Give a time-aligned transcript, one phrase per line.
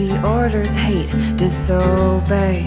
[0.00, 2.62] He orders hate, disobey.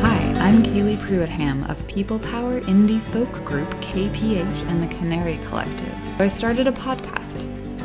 [0.00, 5.94] Hi, I'm Kaeley Pruitt-Hamm of People Power indie folk group KPH and the Canary Collective.
[6.18, 7.42] I started a podcast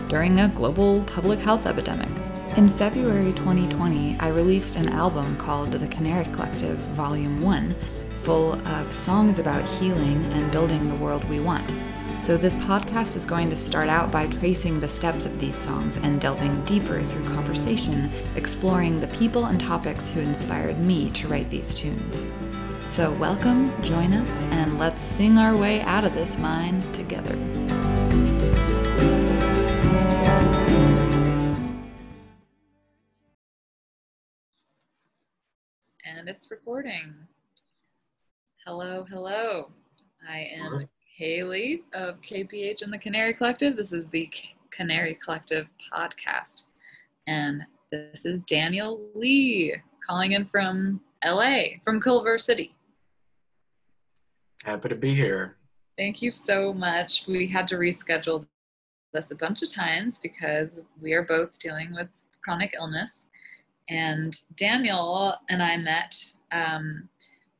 [0.07, 2.09] during a global public health epidemic.
[2.55, 7.75] In February 2020, I released an album called The Canary Collective Volume 1,
[8.21, 11.73] full of songs about healing and building the world we want.
[12.21, 15.97] So, this podcast is going to start out by tracing the steps of these songs
[15.97, 21.49] and delving deeper through conversation, exploring the people and topics who inspired me to write
[21.49, 22.23] these tunes.
[22.89, 27.33] So, welcome, join us, and let's sing our way out of this mine together.
[36.05, 37.15] And it's recording.
[38.63, 39.71] Hello, hello.
[40.29, 40.87] I am
[41.19, 43.75] Kaeley of KPH and the Canary Collective.
[43.75, 44.29] This is the
[44.71, 46.63] Canary Collective podcast.
[47.27, 49.75] And this is Daniel Lee
[50.07, 52.75] calling in from LA, from Culver City.
[54.63, 55.57] Happy to be here.
[55.97, 57.25] Thank you so much.
[57.27, 58.45] We had to reschedule
[59.13, 62.07] this a bunch of times because we are both dealing with
[62.43, 63.29] chronic illness.
[63.89, 66.15] And Daniel and I met
[66.51, 67.09] um,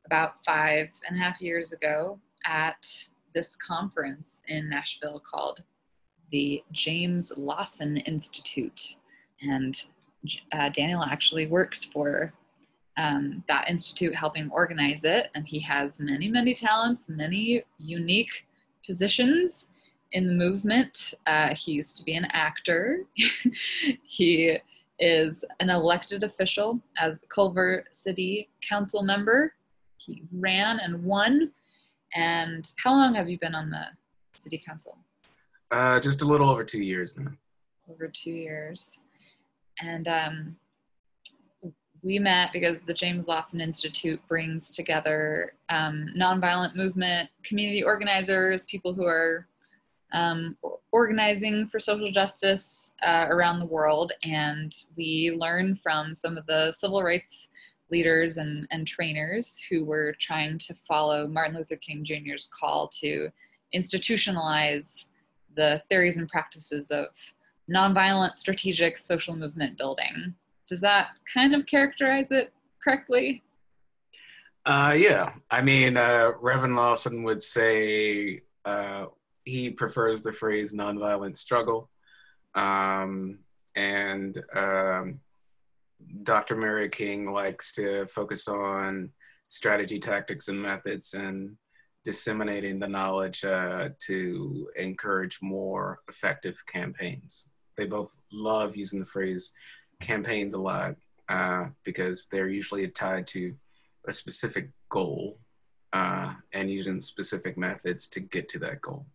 [0.06, 2.86] about five and a half years ago at
[3.34, 5.62] this conference in Nashville called
[6.30, 8.96] the James Lawson Institute.
[9.42, 9.80] And
[10.52, 12.32] uh, Daniel actually works for
[12.96, 15.30] um, that institute, helping organize it.
[15.34, 18.46] And he has many, many talents, many unique
[18.84, 19.66] positions
[20.12, 21.14] in the movement.
[21.26, 23.04] Uh, he used to be an actor.
[24.02, 24.58] he
[24.98, 29.54] is an elected official as Culver City Council member.
[29.96, 31.50] He ran and won
[32.14, 33.84] and how long have you been on the
[34.36, 34.98] city council?
[35.70, 37.32] Uh, just a little over two years now.
[37.90, 39.04] Over two years.
[39.80, 40.56] And um,
[42.02, 48.92] we met because the James Lawson Institute brings together um, nonviolent movement, community organizers, people
[48.92, 49.46] who are
[50.12, 50.58] um,
[50.90, 54.12] organizing for social justice uh, around the world.
[54.22, 57.48] And we learn from some of the civil rights
[57.92, 63.28] leaders and, and trainers who were trying to follow Martin Luther King Jr.'s call to
[63.72, 65.10] institutionalize
[65.54, 67.06] the theories and practices of
[67.70, 70.34] nonviolent strategic social movement building.
[70.66, 73.42] Does that kind of characterize it correctly?
[74.64, 79.06] Uh, yeah, I mean, uh, Reverend Lawson would say uh,
[79.44, 81.90] he prefers the phrase nonviolent struggle.
[82.54, 83.40] Um,
[83.74, 85.20] and um,
[86.22, 86.56] Dr.
[86.56, 89.10] Mary King likes to focus on
[89.48, 91.56] strategy, tactics, and methods and
[92.04, 97.48] disseminating the knowledge uh, to encourage more effective campaigns.
[97.76, 99.52] They both love using the phrase
[100.00, 100.96] campaigns a lot
[101.28, 103.54] uh, because they're usually tied to
[104.08, 105.38] a specific goal
[105.92, 109.06] uh, and using specific methods to get to that goal.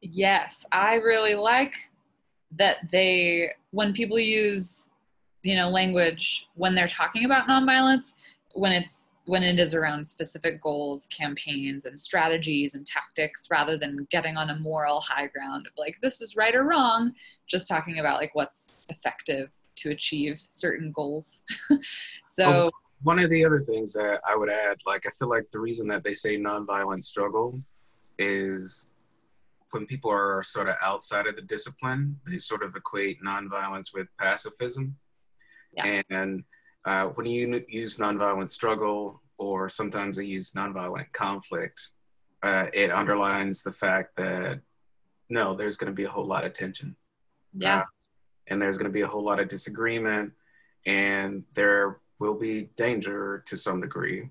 [0.00, 1.74] Yes, I really like
[2.58, 4.88] that they, when people use
[5.42, 8.14] you know language when they're talking about nonviolence
[8.54, 14.06] when it's when it is around specific goals campaigns and strategies and tactics rather than
[14.10, 17.12] getting on a moral high ground of like this is right or wrong
[17.46, 21.44] just talking about like what's effective to achieve certain goals.
[22.34, 22.70] So oh,
[23.02, 25.86] one of the other things that i would add like i feel like the reason
[25.88, 27.60] that they say nonviolent struggle
[28.18, 28.86] is
[29.72, 34.06] when people are sort of outside of the discipline they sort of equate nonviolence with
[34.18, 34.96] pacifism
[35.72, 36.02] yeah.
[36.10, 36.44] And
[36.84, 41.90] uh, when you use nonviolent struggle, or sometimes they use nonviolent conflict,
[42.42, 44.60] uh, it underlines the fact that
[45.28, 46.96] no, there's going to be a whole lot of tension.
[47.54, 47.80] Yeah.
[47.80, 47.84] Uh,
[48.48, 50.32] and there's going to be a whole lot of disagreement,
[50.86, 54.28] and there will be danger to some degree.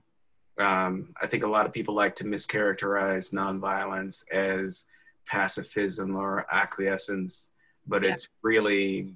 [0.59, 4.85] Um, I think a lot of people like to mischaracterize nonviolence as
[5.25, 7.51] pacifism or acquiescence,
[7.88, 8.12] but yeah.
[8.12, 9.16] it's really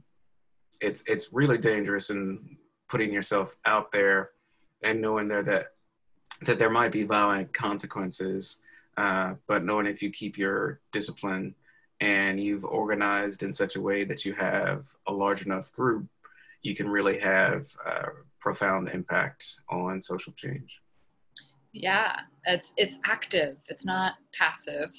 [0.81, 2.57] it's it's really dangerous in
[2.87, 4.31] putting yourself out there
[4.83, 5.67] and knowing there that
[6.41, 8.59] that there might be violent consequences,
[8.97, 11.55] uh, but knowing if you keep your discipline
[12.01, 16.05] and you've organized in such a way that you have a large enough group,
[16.61, 18.07] you can really have a
[18.39, 20.81] profound impact on social change.
[21.71, 23.57] Yeah, it's it's active.
[23.67, 24.93] It's not passive.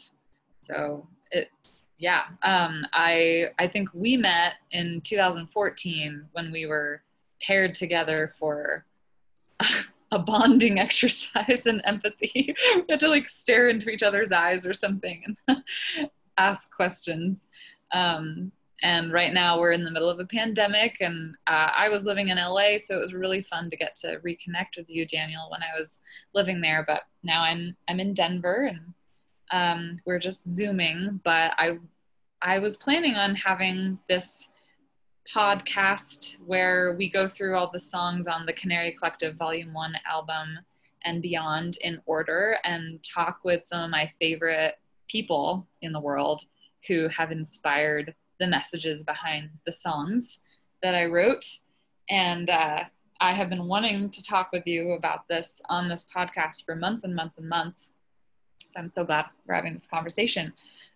[0.60, 1.48] So it
[1.98, 7.02] yeah um, i i think we met in 2014 when we were
[7.40, 8.84] paired together for
[10.12, 14.74] a bonding exercise and empathy we had to like stare into each other's eyes or
[14.74, 15.62] something and
[16.38, 17.48] ask questions
[17.92, 18.52] Um,
[18.82, 22.28] and right now we're in the middle of a pandemic, and uh, I was living
[22.28, 25.62] in LA, so it was really fun to get to reconnect with you, Daniel, when
[25.62, 26.00] I was
[26.34, 26.84] living there.
[26.86, 28.92] But now I'm I'm in Denver, and
[29.50, 31.20] um, we're just zooming.
[31.24, 31.78] But I
[32.42, 34.48] I was planning on having this
[35.32, 40.58] podcast where we go through all the songs on the Canary Collective Volume One album
[41.04, 44.74] and beyond in order, and talk with some of my favorite
[45.08, 46.42] people in the world
[46.88, 50.40] who have inspired the messages behind the songs
[50.82, 51.44] that I wrote.
[52.10, 52.84] And uh,
[53.20, 57.04] I have been wanting to talk with you about this on this podcast for months
[57.04, 57.92] and months and months.
[58.76, 60.52] I'm so glad we're having this conversation.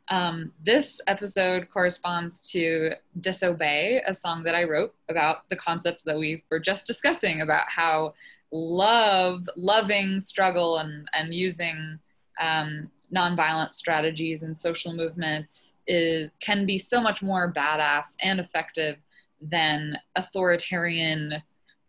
[0.08, 6.18] Um, this episode corresponds to Disobey, a song that I wrote about the concept that
[6.18, 8.14] we were just discussing about how
[8.50, 11.98] love, loving struggle, and, and using
[12.40, 18.96] um, nonviolent strategies and social movements is, can be so much more badass and effective
[19.40, 21.40] than authoritarian,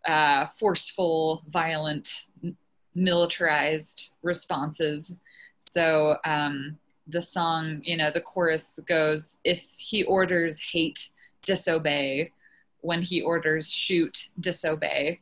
[0.07, 2.25] uh, forceful, violent,
[2.93, 5.15] militarized responses.
[5.71, 6.77] So um,
[7.07, 11.09] the song, you know, the chorus goes, if he orders hate,
[11.43, 12.31] disobey.
[12.81, 15.21] When he orders shoot, disobey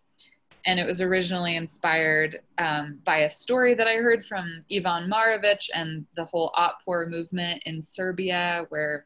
[0.66, 5.70] and it was originally inspired um, by a story that I heard from Ivan Marovic
[5.74, 9.06] and the whole Otpor movement in Serbia, where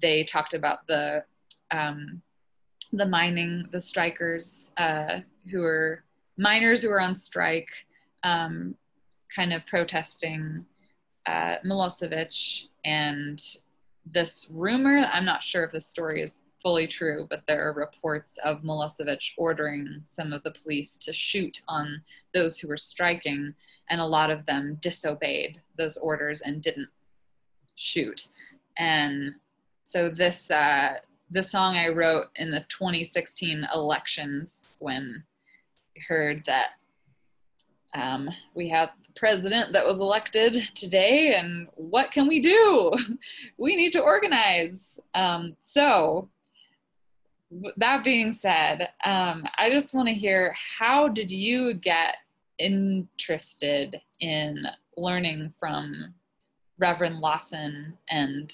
[0.00, 1.24] they talked about the
[1.70, 2.22] um,
[2.92, 5.20] the mining, the strikers uh,
[5.50, 6.04] who were
[6.38, 7.70] miners who were on strike,
[8.22, 8.76] um,
[9.34, 10.64] kind of protesting
[11.26, 13.42] uh, Milosevic and
[14.06, 15.08] this rumor.
[15.12, 19.32] I'm not sure if the story is fully true, but there are reports of Milosevic
[19.36, 23.54] ordering some of the police to shoot on those who were striking,
[23.90, 26.88] and a lot of them disobeyed those orders and didn't
[27.76, 28.28] shoot.
[28.78, 29.34] And
[29.82, 30.94] so this uh,
[31.30, 35.22] the song I wrote in the 2016 elections when
[36.08, 36.70] heard that
[37.94, 42.92] um, we have the president that was elected today, and what can we do?
[43.58, 44.98] we need to organize.
[45.14, 46.28] Um, so
[47.76, 52.16] that being said, um, I just want to hear how did you get
[52.58, 56.14] interested in learning from
[56.78, 58.52] Reverend Lawson and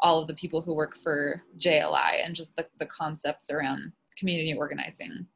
[0.00, 4.54] all of the people who work for JLI and just the, the concepts around community
[4.54, 5.26] organizing?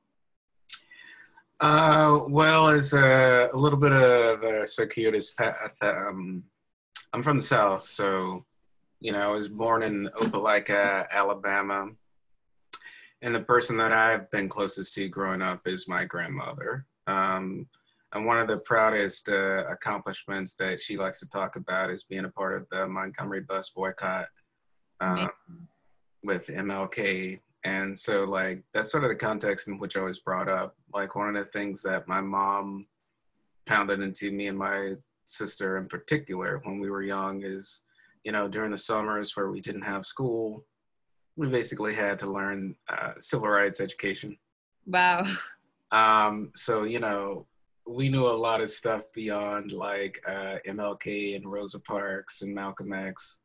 [1.60, 6.44] Uh, well, as a, a, little bit of a circuitous path, um,
[7.12, 8.44] I'm from the South, so,
[9.00, 11.90] you know, I was born in Opelika, Alabama
[13.22, 16.87] and the person that I've been closest to growing up is my grandmother.
[17.06, 17.66] Um,
[18.12, 22.25] and one of the proudest uh, accomplishments that she likes to talk about is being
[22.25, 24.26] a part of the Montgomery bus boycott
[25.00, 25.31] um,
[26.22, 27.40] with MLK.
[27.64, 30.76] And so, like, that's sort of the context in which I was brought up.
[30.94, 32.87] Like, one of the things that my mom
[33.66, 34.94] pounded into me and my
[35.26, 37.82] sister in particular when we were young is,
[38.25, 40.64] you know, during the summers where we didn't have school,
[41.37, 44.37] we basically had to learn uh, civil rights education.
[44.87, 45.22] Wow.
[45.93, 47.46] Um, so you know,
[47.87, 52.93] we knew a lot of stuff beyond like uh, MLK and Rosa Parks and Malcolm
[52.93, 53.40] X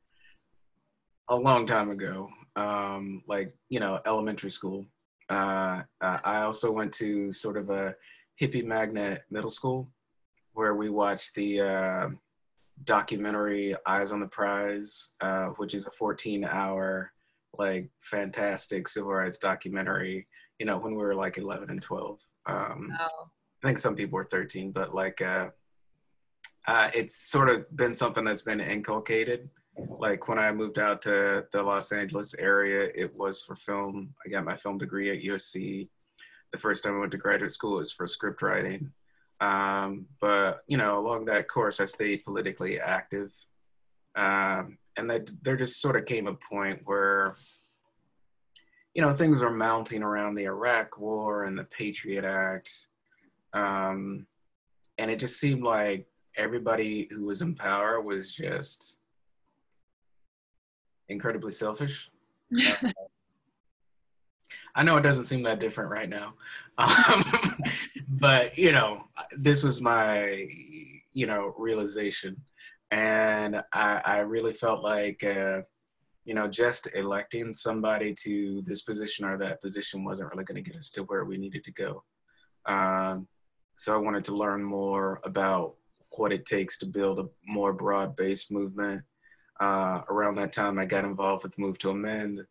[1.29, 2.29] a long time ago.
[2.55, 4.85] Um, like you know, elementary school.
[5.29, 7.95] Uh, uh, I also went to sort of a
[8.39, 9.89] hippie magnet middle school
[10.53, 12.09] where we watched the uh,
[12.83, 17.11] documentary Eyes on the Prize, uh, which is a 14 hour
[17.57, 20.27] like fantastic civil rights documentary,
[20.59, 22.19] you know, when we were like 11 and 12.
[22.45, 23.29] Um, wow.
[23.63, 25.49] I think some people were 13, but like, uh,
[26.67, 29.49] uh, it's sort of been something that's been inculcated.
[29.77, 34.13] Like when I moved out to the Los Angeles area, it was for film.
[34.25, 35.89] I got my film degree at USC.
[36.51, 38.91] The first time I went to graduate school was for script writing.
[39.41, 43.33] Um, but you know, along that course, I stayed politically active.
[44.15, 47.35] Um, and that there just sort of came a point where
[48.93, 52.87] you know things were mounting around the iraq war and the patriot act
[53.53, 54.25] um,
[54.97, 58.99] and it just seemed like everybody who was in power was just
[61.09, 62.09] incredibly selfish
[62.67, 62.89] uh,
[64.75, 66.33] I know it doesn't seem that different right now,
[66.79, 67.23] um,
[68.07, 69.05] but you know,
[69.37, 70.47] this was my
[71.13, 72.41] you know realization
[72.93, 75.61] and I, I really felt like uh,
[76.25, 80.69] you know just electing somebody to this position or that position wasn't really going to
[80.69, 82.03] get us to where we needed to go.
[82.65, 83.27] Um,
[83.75, 85.73] so I wanted to learn more about
[86.11, 89.01] what it takes to build a more broad-based movement.
[89.63, 92.45] Uh, around that time, I got involved with Move to Amend,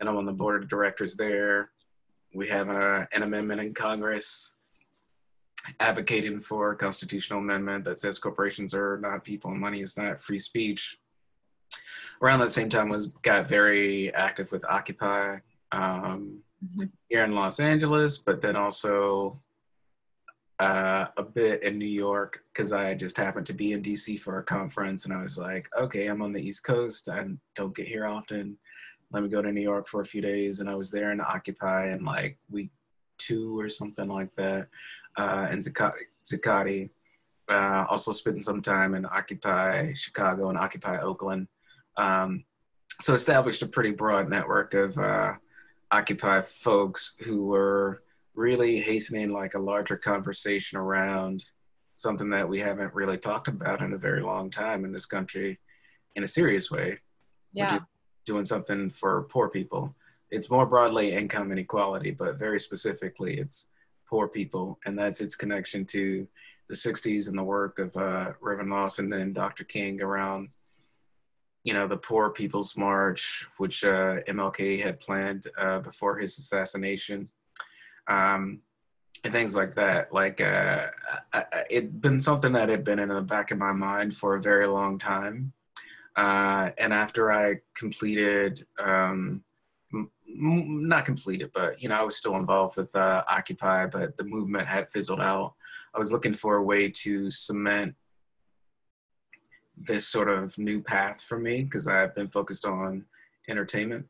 [0.00, 1.70] and I'm on the board of directors there.
[2.34, 4.54] We have a, an amendment in Congress
[5.80, 10.22] advocating for a constitutional amendment that says corporations are not people and money is not
[10.22, 10.96] free speech.
[12.22, 15.36] Around that same time, was got very active with Occupy
[15.72, 16.84] um, mm-hmm.
[17.10, 19.38] here in Los Angeles, but then also
[20.58, 24.38] uh, a bit in New York because I just happened to be in DC for
[24.38, 27.08] a conference, and I was like, okay, I'm on the East Coast.
[27.08, 28.56] I don't get here often.
[29.12, 31.20] Let me go to New York for a few days, and I was there in
[31.20, 32.70] Occupy in like week
[33.18, 34.68] two or something like that,
[35.16, 36.90] uh, in Zuccotti.
[37.48, 41.46] Uh, also spent some time in Occupy Chicago and Occupy Oakland.
[41.96, 42.44] Um,
[43.00, 45.34] so established a pretty broad network of uh,
[45.92, 48.02] Occupy folks who were
[48.36, 51.44] really hastening like a larger conversation around
[51.94, 55.58] something that we haven't really talked about in a very long time in this country
[56.14, 57.00] in a serious way.
[57.52, 57.80] Yeah.
[58.26, 59.94] doing something for poor people.
[60.30, 63.68] It's more broadly income inequality, but very specifically, it's
[64.06, 64.78] poor people.
[64.84, 66.28] And that's its connection to
[66.68, 69.64] the 60s and the work of uh, Reverend Lawson and Dr.
[69.64, 70.48] King around,
[71.62, 77.28] you know, the Poor People's March, which uh, MLK had planned uh, before his assassination
[78.08, 78.60] um,
[79.24, 80.12] and things like that.
[80.12, 80.88] Like uh,
[81.70, 84.66] it'd been something that had been in the back of my mind for a very
[84.66, 85.52] long time.
[86.16, 89.42] Uh, and after I completed, um,
[89.92, 90.10] m-
[90.88, 94.66] not completed, but you know, I was still involved with uh, Occupy, but the movement
[94.66, 95.54] had fizzled out.
[95.94, 97.94] I was looking for a way to cement
[99.76, 103.04] this sort of new path for me because I've been focused on
[103.48, 104.06] entertainment,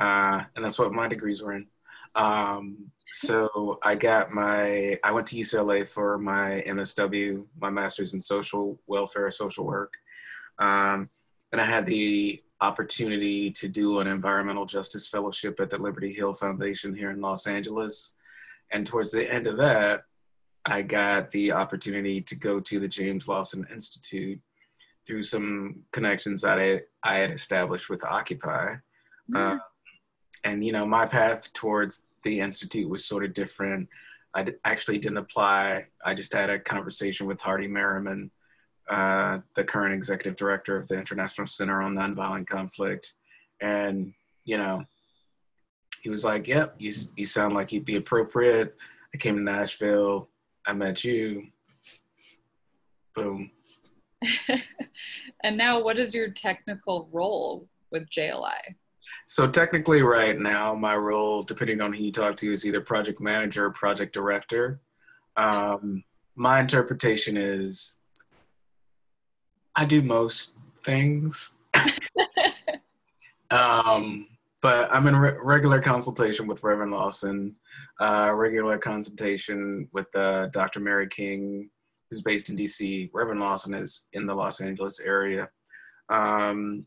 [0.00, 1.66] uh, and that's what my degrees were in.
[2.14, 8.20] Um, so I got my, I went to UCLA for my MSW, my master's in
[8.20, 9.94] social welfare, social work.
[10.58, 11.08] Um,
[11.52, 16.34] and I had the opportunity to do an environmental justice fellowship at the Liberty Hill
[16.34, 18.14] Foundation here in Los Angeles.
[18.72, 20.04] And towards the end of that,
[20.64, 24.40] I got the opportunity to go to the James Lawson Institute
[25.06, 28.74] through some connections that I, I had established with Occupy.
[29.30, 29.54] Mm.
[29.54, 29.58] Uh,
[30.44, 33.88] and you know my path towards the institute was sort of different.
[34.34, 35.86] I d- actually didn't apply.
[36.04, 38.30] I just had a conversation with hardy merriman
[38.88, 43.14] uh, the current executive director of the international center on nonviolent conflict.
[43.60, 44.12] And
[44.44, 44.84] you know
[46.02, 48.76] he was like yep you, you sound like you'd be appropriate.
[49.14, 50.28] I came to nashville.
[50.66, 51.46] I met you.
[53.14, 53.50] Boom.
[55.42, 58.50] And now what is your technical role with jli
[59.26, 63.20] so technically, right now, my role, depending on who you talk to, is either project
[63.20, 64.80] manager or project director.
[65.36, 66.04] Um,
[66.36, 67.98] my interpretation is
[69.74, 70.54] I do most
[70.84, 71.58] things.
[73.50, 74.28] um,
[74.62, 77.56] but I'm in re- regular consultation with Reverend Lawson,
[78.00, 80.80] uh, regular consultation with uh, Dr.
[80.80, 81.68] Mary King,
[82.10, 83.10] who's based in DC.
[83.12, 85.48] Reverend Lawson is in the Los Angeles area.
[86.08, 86.86] Um,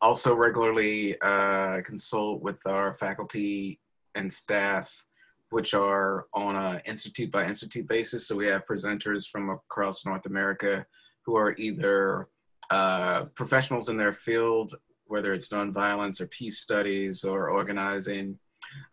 [0.00, 3.80] also regularly uh, consult with our faculty
[4.14, 5.06] and staff,
[5.50, 8.26] which are on an institute by institute basis.
[8.26, 10.84] So we have presenters from across North America
[11.24, 12.28] who are either
[12.70, 14.74] uh, professionals in their field,
[15.06, 18.38] whether it's nonviolence or peace studies or organizing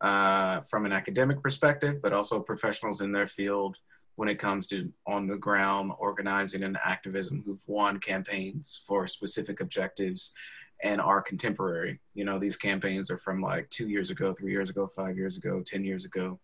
[0.01, 3.79] uh, from an academic perspective, but also professionals in their field
[4.15, 9.59] when it comes to on the ground organizing and activism who've won campaigns for specific
[9.59, 10.33] objectives
[10.81, 11.99] and are contemporary.
[12.13, 15.37] You know, these campaigns are from like two years ago, three years ago, five years
[15.37, 16.39] ago, 10 years ago.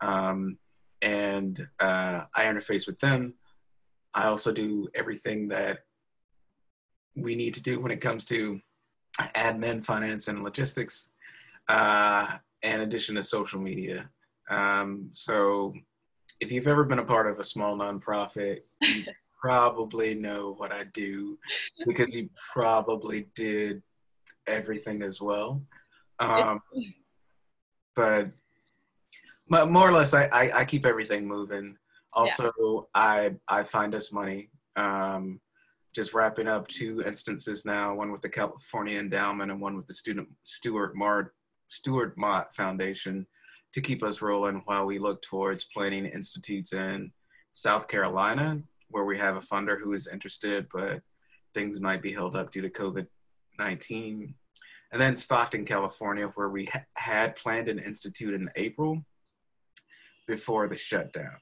[0.00, 0.58] Um,
[1.00, 3.34] and uh, I interface with them.
[4.14, 5.80] I also do everything that
[7.16, 8.60] we need to do when it comes to
[9.20, 11.12] admin, finance, and logistics,
[11.68, 12.26] uh,
[12.62, 14.08] in addition to social media.
[14.48, 15.74] Um, so
[16.40, 18.60] if you've ever been a part of a small nonprofit,
[19.42, 21.38] probably know what I do
[21.86, 23.82] because he probably did
[24.46, 25.62] everything as well.
[26.20, 26.60] Um,
[27.96, 28.30] but
[29.48, 31.76] more or less, I, I, I, keep everything moving.
[32.12, 32.80] Also, yeah.
[32.94, 34.50] I I find us money.
[34.76, 35.40] Um,
[35.94, 39.94] just wrapping up two instances now, one with the California Endowment and one with the
[39.94, 41.34] student Stewart Mart
[41.68, 43.26] Stewart Mott Foundation
[43.74, 47.10] to keep us rolling while we look towards planning institutes in
[47.52, 51.00] South Carolina where we have a funder who is interested, but
[51.54, 53.06] things might be held up due to COVID
[53.58, 54.34] 19.
[54.92, 59.04] And then Stockton, California, where we ha- had planned an institute in April
[60.26, 61.36] before the shutdown.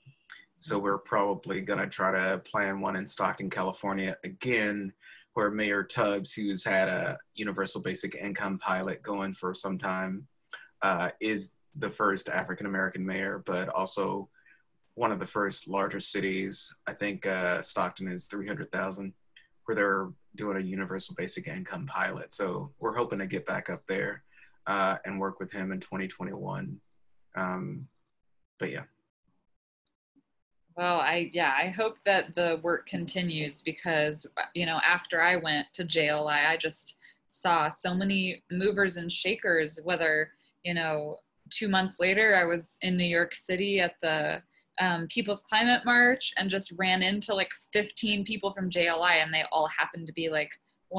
[0.57, 4.93] So we're probably going to try to plan one in Stockton, California again
[5.35, 10.27] where Mayor Tubbs, who's had a universal basic income pilot going for some time,
[10.83, 14.29] uh, is the first African American mayor, but also
[14.95, 16.75] one of the first larger cities.
[16.87, 19.13] I think uh, Stockton is 300,000,
[19.65, 22.33] where they're doing a universal basic income pilot.
[22.33, 24.23] So we're hoping to get back up there
[24.67, 26.81] uh, and work with him in 2021.
[27.37, 27.89] Um,
[28.59, 28.85] but yeah.
[30.77, 35.67] Well, I yeah, I hope that the work continues because you know after I went
[35.75, 36.95] to JLI, I just
[37.27, 39.79] saw so many movers and shakers.
[39.85, 40.31] Whether
[40.65, 41.17] you know,
[41.51, 44.43] two months later, I was in New York City at the
[44.81, 49.45] um, People's Climate March and just ran into like 15 people from JLI, and they
[49.53, 50.51] all happened to be like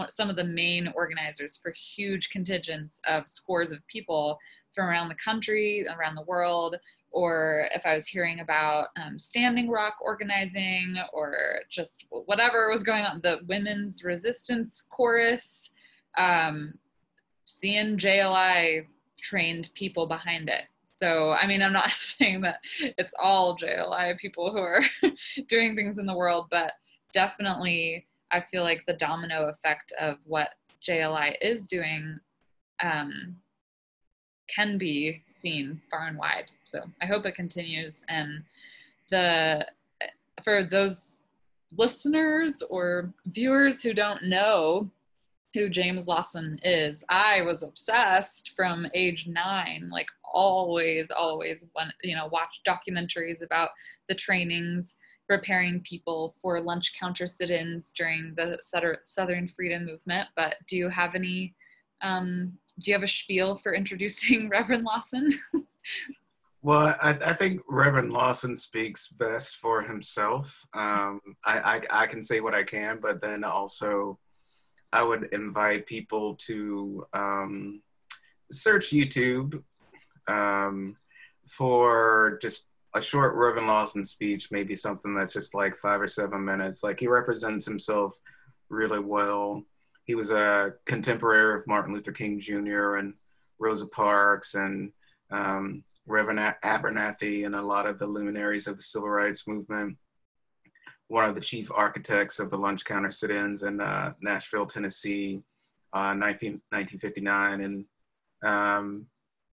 [0.08, 4.40] some of the main organizers for huge contingents of scores of people
[4.74, 6.78] from around the country, around the world,
[7.12, 11.36] or if I was hearing about um, Standing Rock organizing or
[11.70, 15.72] just whatever was going on, the Women's Resistance Chorus,
[16.18, 16.74] um,
[17.46, 18.86] seeing JLI
[19.20, 20.64] trained people behind it.
[21.01, 24.81] So, I mean, I'm not saying that it's all JLI people who are
[25.48, 26.74] doing things in the world, but
[27.12, 30.53] definitely I feel like the domino effect of what
[30.88, 32.20] JLI is doing
[32.84, 33.36] um,
[34.48, 36.51] can be seen far and wide.
[36.63, 38.05] So I hope it continues.
[38.08, 38.43] And
[39.10, 39.65] the
[40.43, 41.22] for those
[41.77, 44.89] listeners or viewers who don't know
[45.53, 52.15] who James Lawson is, I was obsessed from age nine, like always, always, when, you
[52.15, 53.70] know, watch documentaries about
[54.08, 58.58] the trainings preparing people for lunch counter sit-ins during the
[59.03, 60.27] Southern Freedom Movement.
[60.36, 61.55] But do you have any
[62.01, 65.39] um, do you have a spiel for introducing Reverend Lawson?
[66.62, 70.65] well, I, I, think Reverend Lawson speaks best for himself.
[70.74, 74.17] Um, I, I, I, can say what I can, but then also
[74.93, 77.81] I would invite people to um,
[78.51, 79.63] search YouTube
[80.27, 80.98] um,
[81.48, 86.43] for just a short Reverend Lawson speech, maybe something that's just like five or seven
[86.43, 86.84] minutes.
[86.84, 88.19] Like he represents himself
[88.69, 89.65] really well
[90.06, 92.95] he was a contemporary of Martin Luther King Jr.
[92.95, 93.13] and
[93.60, 94.91] Rosa Parks and
[95.32, 99.97] um, Reverend Abernathy and a lot of the luminaries of the civil rights movement.
[101.12, 105.43] One of the chief architects of the lunch counter sit-ins in uh, Nashville, Tennessee,
[105.91, 107.86] uh, 19, 1959, and
[108.50, 109.06] um,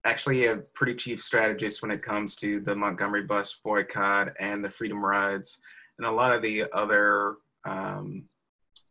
[0.07, 4.71] actually a pretty chief strategist when it comes to the Montgomery bus boycott and the
[4.71, 5.61] Freedom Rides
[5.99, 7.37] and a lot of the other
[7.67, 8.25] um,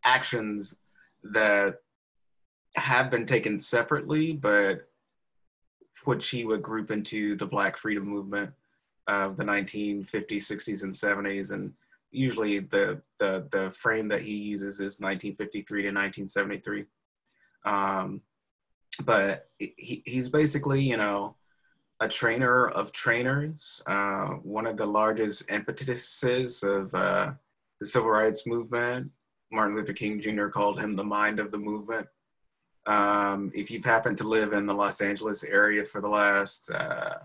[0.05, 0.75] actions
[1.23, 1.77] that
[2.75, 4.87] have been taken separately, but
[6.05, 8.51] what she would group into the Black Freedom Movement
[9.07, 11.53] of the 1950s, 60s, and 70s.
[11.53, 11.73] And
[12.11, 16.85] usually the, the, the frame that he uses is 1953 to 1973.
[17.65, 18.21] Um,
[19.03, 21.35] but he, he's basically, you know,
[22.01, 27.31] a trainer of trainers, uh, one of the largest impetuses of uh,
[27.79, 29.11] the civil rights movement,
[29.51, 30.47] Martin Luther King Jr.
[30.47, 32.07] called him the mind of the movement.
[32.87, 37.17] Um, if you've happened to live in the Los Angeles area for the last uh,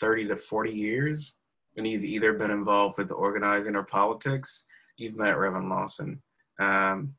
[0.00, 1.34] 30 to 40 years,
[1.78, 6.20] and you've either been involved with organizing or politics, you've met Reverend Lawson.
[6.58, 7.14] Um,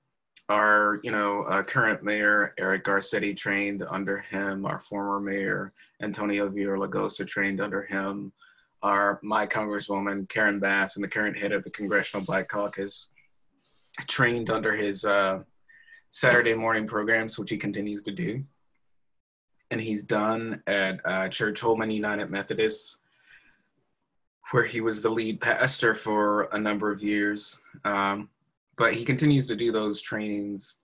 [0.50, 4.66] our, you know, uh, current mayor, Eric Garcetti, trained under him.
[4.66, 8.34] Our former mayor, Antonio Villaraigosa, trained under him.
[8.82, 13.10] Our, my congresswoman, Karen Bass, and the current head of the Congressional Black Caucus,
[14.08, 15.44] trained under his uh,
[16.12, 18.44] Saturday morning programs, which he continues to do.
[19.72, 22.98] And he's done at uh, Church Holman United Methodist,
[24.52, 27.60] where he was the lead pastor for a number of years.
[27.86, 28.30] Um,
[28.78, 30.76] but he continues to do those trainings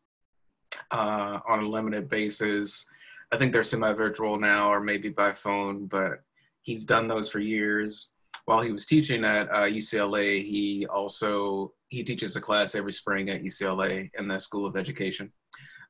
[0.91, 2.87] uh, on a limited basis.
[3.31, 6.21] I think they're semi virtual now or maybe by phone, but
[6.61, 8.11] he's done those for years.
[8.45, 13.29] While he was teaching at uh, UCLA, he also he teaches a class every spring
[13.29, 15.31] at UCLA in the School of Education.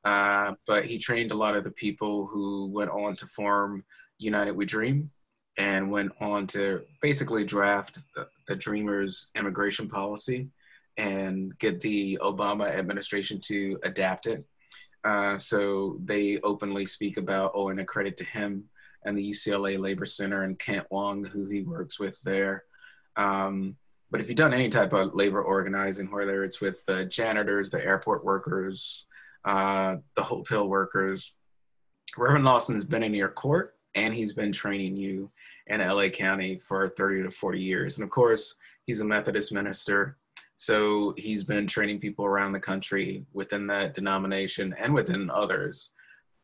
[0.04, 3.84] Uh, but he trained a lot of the people who went on to form
[4.18, 5.10] United We Dream
[5.58, 10.48] and went on to basically draft the, the Dreamers immigration policy
[10.96, 14.44] and get the Obama administration to adapt it.
[15.04, 18.64] Uh, so they openly speak about, oh, and a credit to him
[19.04, 22.64] and the UCLA Labor Center and Kent Wong, who he works with there.
[23.16, 23.76] Um,
[24.10, 27.84] but if you've done any type of labor organizing, whether it's with the janitors, the
[27.84, 29.06] airport workers,
[29.44, 31.36] uh, the hotel workers,
[32.16, 35.30] Reverend Lawson's been in your court and he's been training you
[35.66, 37.98] in LA County for 30 to 40 years.
[37.98, 40.16] And of course, he's a Methodist minister.
[40.56, 45.92] So he's been training people around the country within that denomination and within others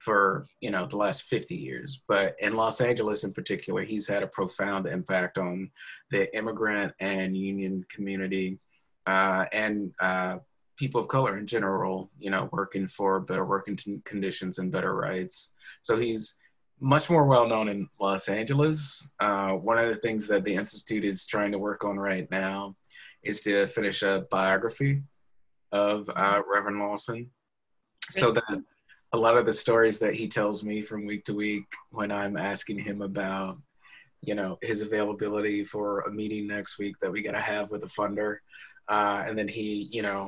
[0.03, 4.25] for you know the last 50 years but in los angeles in particular he's had
[4.25, 5.71] a profound impact on
[6.11, 8.59] the immigrant and union community
[9.07, 10.39] uh, and uh,
[10.77, 15.53] people of color in general you know working for better working conditions and better rights
[15.83, 16.35] so he's
[16.83, 21.05] much more well known in los angeles uh, one of the things that the institute
[21.05, 22.75] is trying to work on right now
[23.23, 25.03] is to finish a biography
[25.71, 27.31] of uh, reverend lawson
[28.11, 28.63] so that
[29.13, 32.37] a lot of the stories that he tells me from week to week when I'm
[32.37, 33.59] asking him about,
[34.23, 37.85] you know, his availability for a meeting next week that we got to have with
[37.85, 38.39] a funder.
[38.89, 40.27] Uh, and then he, you know,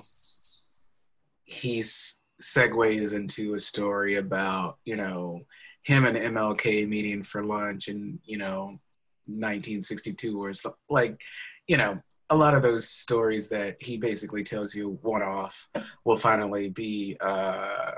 [1.45, 5.41] he segues into a story about, you know,
[5.85, 8.81] him and MLK meeting for lunch in, you know,
[9.27, 11.21] 1962 or so, like,
[11.67, 15.69] you know, a lot of those stories that he basically tells you one off
[16.05, 17.93] will finally be uh,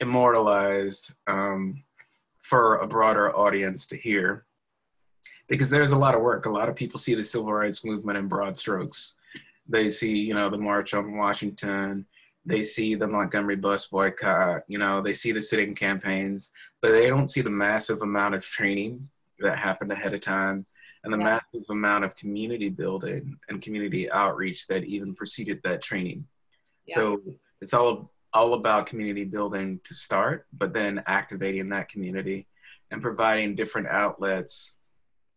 [0.00, 1.82] immortalized um,
[2.40, 4.44] for a broader audience to hear.
[5.48, 6.46] Because there's a lot of work.
[6.46, 9.14] A lot of people see the civil rights movement in broad strokes.
[9.68, 12.06] They see you know the march on washington
[12.46, 17.08] they see the montgomery bus boycott you know they see the sit-in campaigns but they
[17.08, 19.08] don't see the massive amount of training
[19.40, 20.64] that happened ahead of time
[21.04, 21.40] and the yeah.
[21.54, 26.24] massive amount of community building and community outreach that even preceded that training
[26.86, 26.94] yeah.
[26.94, 27.20] so
[27.60, 32.46] it's all all about community building to start, but then activating that community
[32.90, 34.76] and providing different outlets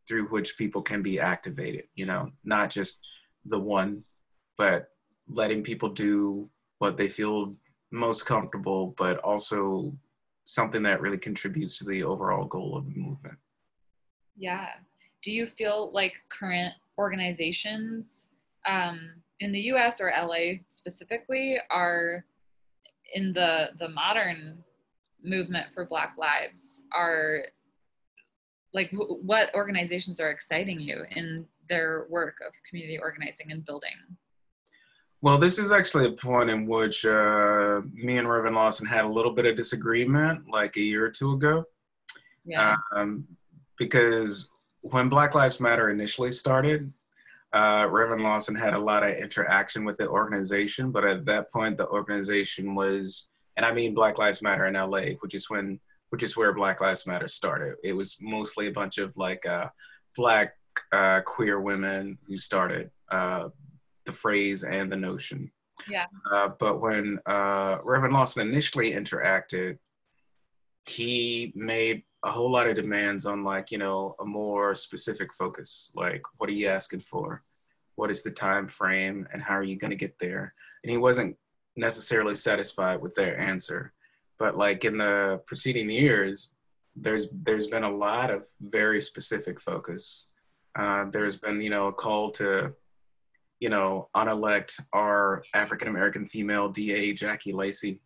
[0.06, 3.00] through which people can be activated, you know, not just
[3.46, 4.04] the one,
[4.58, 4.90] but
[5.30, 7.56] letting people do what they feel
[7.92, 9.94] most comfortable, but also
[10.46, 13.38] something that really contributes to the overall goal of the movement.
[14.36, 14.70] Yeah.
[15.22, 18.30] Do you feel like current organizations
[18.66, 22.26] um, in the US or LA specifically are
[23.14, 24.64] in the the modern
[25.24, 27.44] movement for black lives are
[28.74, 33.92] like what organizations are exciting you in their work of community organizing and building
[35.22, 39.08] well this is actually a point in which uh, me and reverend lawson had a
[39.08, 41.64] little bit of disagreement like a year or two ago
[42.46, 42.76] yeah.
[42.96, 43.28] Um,
[43.78, 44.50] because
[44.82, 46.92] when black lives matter initially started
[47.52, 51.78] uh, Reverend Lawson had a lot of interaction with the organization, but at that point,
[51.78, 55.80] the organization was, and I mean Black Lives Matter in LA, which is when,
[56.10, 57.76] which is where Black Lives Matter started.
[57.84, 59.70] It was mostly a bunch of like uh,
[60.16, 60.54] black
[60.92, 63.50] uh, queer women who started uh,
[64.10, 65.52] the phrase and the notion.
[65.88, 66.06] Yeah.
[66.32, 69.78] Uh, but when uh, Reverend Lawson initially interacted,
[70.86, 75.90] he made a whole lot of demands on like you know a more specific focus
[75.96, 77.44] like what are you asking for?
[77.96, 79.28] What is the time frame?
[79.32, 80.54] And how are you going to get there?
[80.84, 81.38] And he wasn't
[81.76, 83.94] necessarily satisfied with their answer.
[84.38, 86.56] But like in the preceding years
[86.96, 90.28] there's there's been a lot of very specific focus.
[90.76, 92.74] Uh, there's been you know a call to
[93.60, 98.00] you know unelect our african american female da jackie lacey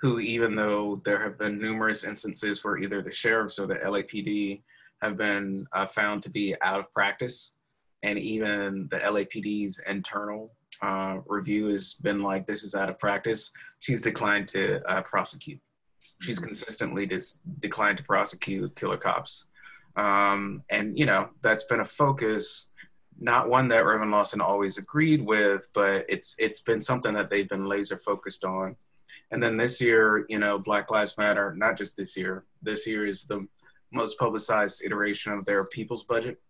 [0.00, 4.62] who, even though there have been numerous instances where either the sheriffs or the LAPD
[5.02, 7.54] have been uh, found to be out of practice,
[8.02, 13.50] and even the LAPD's internal uh, review has been like, this is out of practice,
[13.80, 15.60] she's declined to uh, prosecute.
[16.20, 16.46] She's mm-hmm.
[16.46, 19.46] consistently dis- declined to prosecute killer cops.
[19.96, 22.68] Um, and, you know, that's been a focus
[23.18, 27.48] not one that Reverend Lawson always agreed with, but it's it's been something that they've
[27.48, 28.76] been laser focused on
[29.30, 33.04] and then this year, you know, Black Lives Matter, not just this year, this year
[33.04, 33.46] is the
[33.92, 36.40] most publicized iteration of their people's budget,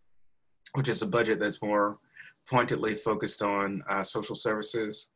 [0.75, 1.99] which is a budget that's more
[2.49, 5.09] pointedly focused on uh, social services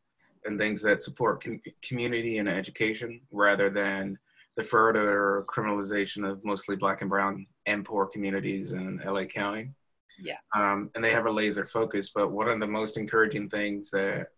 [0.44, 4.18] and things that support com- community and education rather than
[4.56, 9.70] the further criminalization of mostly black and brown and poor communities in LA County.
[10.18, 10.36] Yeah.
[10.54, 12.10] Um, and they have a laser focus.
[12.14, 14.28] But one of the most encouraging things that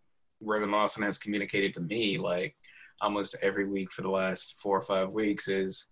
[0.40, 2.56] Reverend Lawson has communicated to me, like
[3.00, 5.86] almost every week for the last four or five weeks is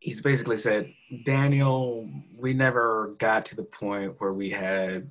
[0.00, 0.92] he's basically said,
[1.24, 5.10] Daniel, we never got to the point where we had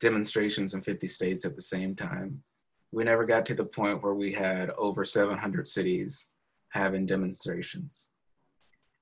[0.00, 2.42] demonstrations in 50 states at the same time.
[2.90, 6.28] We never got to the point where we had over 700 cities
[6.70, 8.08] having demonstrations.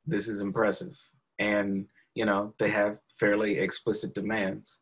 [0.07, 0.99] This is impressive.
[1.39, 4.81] And, you know, they have fairly explicit demands.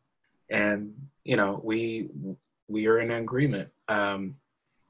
[0.49, 0.93] And,
[1.23, 2.09] you know, we
[2.67, 3.69] we are in agreement.
[3.87, 4.35] Um,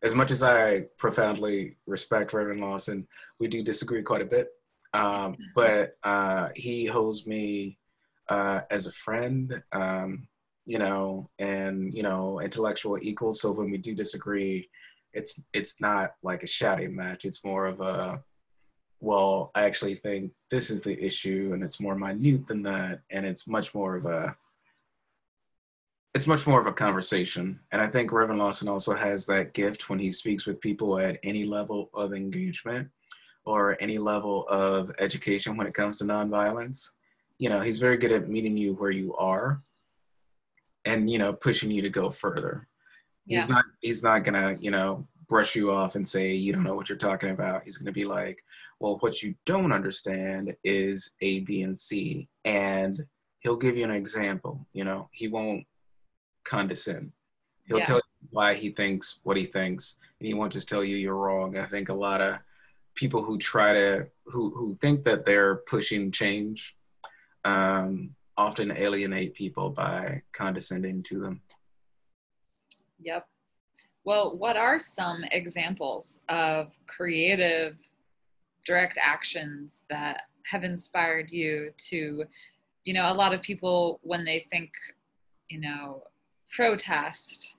[0.03, 3.07] as much as I profoundly respect Reverend Lawson,
[3.39, 4.49] we do disagree quite a bit.
[4.93, 7.77] Um, but uh, he holds me
[8.29, 9.61] uh, as a friend.
[9.71, 10.27] Um,
[10.65, 13.41] you know, and you know, intellectual equals.
[13.41, 14.69] So when we do disagree,
[15.13, 17.23] it's it's not like a shouting match.
[17.23, 18.21] It's more of a
[18.99, 23.25] well, I actually think this is the issue, and it's more minute than that, and
[23.25, 24.35] it's much more of a
[26.17, 27.59] it's much more of a conversation.
[27.71, 31.19] And I think Reverend Lawson also has that gift when he speaks with people at
[31.21, 32.89] any level of engagement
[33.45, 36.89] or any level of education when it comes to nonviolence.
[37.37, 39.61] You know, he's very good at meeting you where you are
[40.85, 42.67] and, you know, pushing you to go further.
[43.27, 43.41] Yeah.
[43.41, 46.75] He's not he's not gonna, you know, brush you off and say you don't know
[46.75, 47.63] what you're talking about.
[47.63, 48.43] He's gonna be like,
[48.79, 52.27] well, what you don't understand is A, B, and C.
[52.45, 53.05] And
[53.39, 54.65] he'll give you an example.
[54.73, 55.65] You know, he won't
[56.43, 57.11] condescend.
[57.65, 57.85] He'll yeah.
[57.85, 61.15] tell you why he thinks what he thinks, and he won't just tell you you're
[61.15, 61.57] wrong.
[61.57, 62.39] I think a lot of
[62.95, 66.75] people who try to who who think that they're pushing change
[67.43, 71.41] um, often alienate people by condescending to them.
[72.99, 73.27] Yep.
[74.07, 77.75] Well, what are some examples of creative
[78.65, 82.23] direct actions that have inspired you to,
[82.85, 84.71] you know, a lot of people when they think,
[85.49, 86.03] you know,
[86.49, 87.57] protest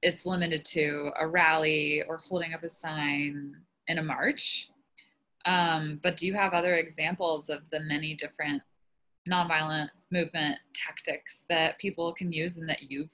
[0.00, 3.56] is limited to a rally or holding up a sign
[3.88, 4.68] in a march.
[5.44, 8.62] Um, but do you have other examples of the many different
[9.28, 13.10] nonviolent movement tactics that people can use and that you've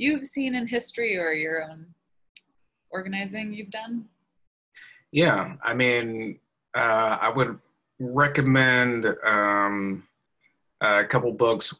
[0.00, 1.86] you've seen in history or your own
[2.90, 4.06] organizing you've done?
[5.12, 6.38] Yeah, I mean,
[6.74, 7.58] uh, I would
[7.98, 10.04] recommend um,
[10.80, 11.74] a couple books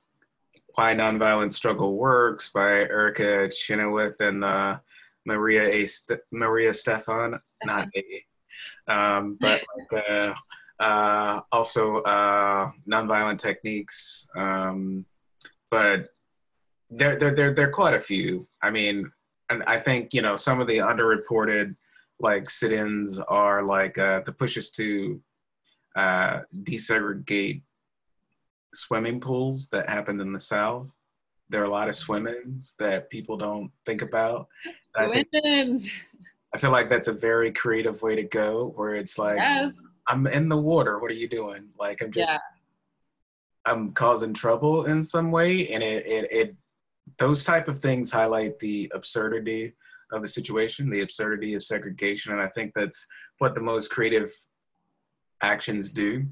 [0.74, 4.78] why Nonviolent Struggle Works by Erica Chenoweth and uh,
[5.24, 5.87] Maria A.
[5.87, 10.35] St- Maria Stephan, not A, um, but like, uh,
[10.78, 14.28] uh, also uh, Nonviolent Techniques.
[14.37, 15.06] Um,
[15.70, 16.11] but
[16.90, 18.46] there, there, there, there are quite a few.
[18.62, 19.11] I mean,
[19.48, 21.76] and I think you know some of the underreported
[22.18, 25.20] like sit-ins are like uh, the pushes to
[25.96, 27.62] uh, desegregate
[28.74, 30.87] swimming pools that happened in the South.
[31.48, 34.46] There are a lot of swim-ins that people don't think about.
[34.94, 35.29] I, think,
[36.55, 39.72] I feel like that's a very creative way to go, where it's like, yes.
[40.07, 40.98] I'm in the water.
[40.98, 41.70] What are you doing?
[41.79, 42.38] Like I'm just, yeah.
[43.64, 46.57] I'm causing trouble in some way, and it, it, it,
[47.18, 49.75] those type of things highlight the absurdity
[50.12, 53.07] of the situation, the absurdity of segregation, and I think that's
[53.38, 54.33] what the most creative
[55.42, 56.27] actions do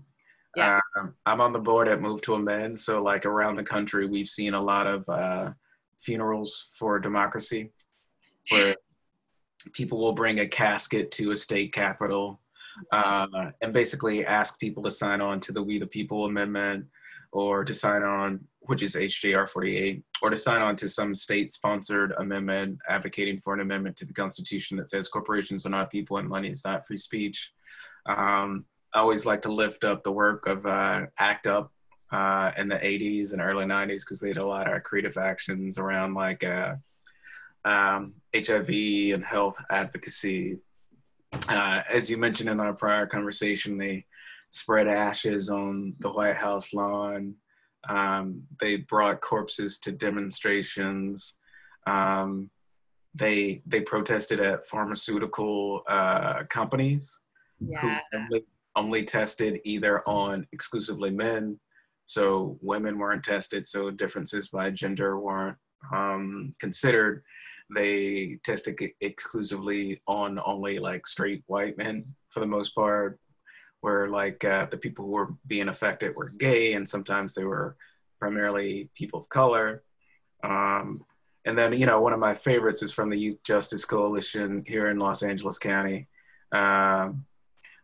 [0.57, 0.81] yeah.
[0.97, 2.79] Uh, I'm on the board at Move to Amend.
[2.79, 5.53] So, like around the country, we've seen a lot of uh,
[5.99, 7.71] funerals for democracy
[8.51, 8.75] where
[9.73, 12.41] people will bring a casket to a state capitol
[12.93, 13.27] uh,
[13.61, 16.87] and basically ask people to sign on to the We the People Amendment
[17.31, 21.51] or to sign on, which is HJR 48, or to sign on to some state
[21.51, 26.19] sponsored amendment advocating for an amendment to the Constitution that says corporations are not people
[26.19, 27.51] and money is not free speech.
[28.05, 31.73] Um, I always like to lift up the work of uh, ACT UP
[32.13, 35.79] uh, in the 80s and early 90s because they did a lot of creative actions
[35.79, 36.75] around like uh,
[37.65, 38.69] um, HIV
[39.15, 40.59] and health advocacy.
[41.49, 44.05] Uh, as you mentioned in our prior conversation, they
[44.51, 47.35] spread ashes on the White House lawn.
[47.89, 51.39] Um, they brought corpses to demonstrations.
[51.87, 52.51] Um,
[53.15, 57.21] they they protested at pharmaceutical uh, companies
[57.59, 58.01] yeah.
[58.31, 58.41] who
[58.77, 61.59] only tested either on exclusively men,
[62.07, 65.57] so women weren't tested, so differences by gender weren't
[65.93, 67.23] um, considered.
[67.75, 73.19] They tested exclusively on only like straight white men for the most part,
[73.81, 77.77] where like uh, the people who were being affected were gay, and sometimes they were
[78.19, 79.83] primarily people of color.
[80.43, 81.05] Um,
[81.45, 84.89] and then, you know, one of my favorites is from the Youth Justice Coalition here
[84.89, 86.09] in Los Angeles County.
[86.53, 87.25] Um,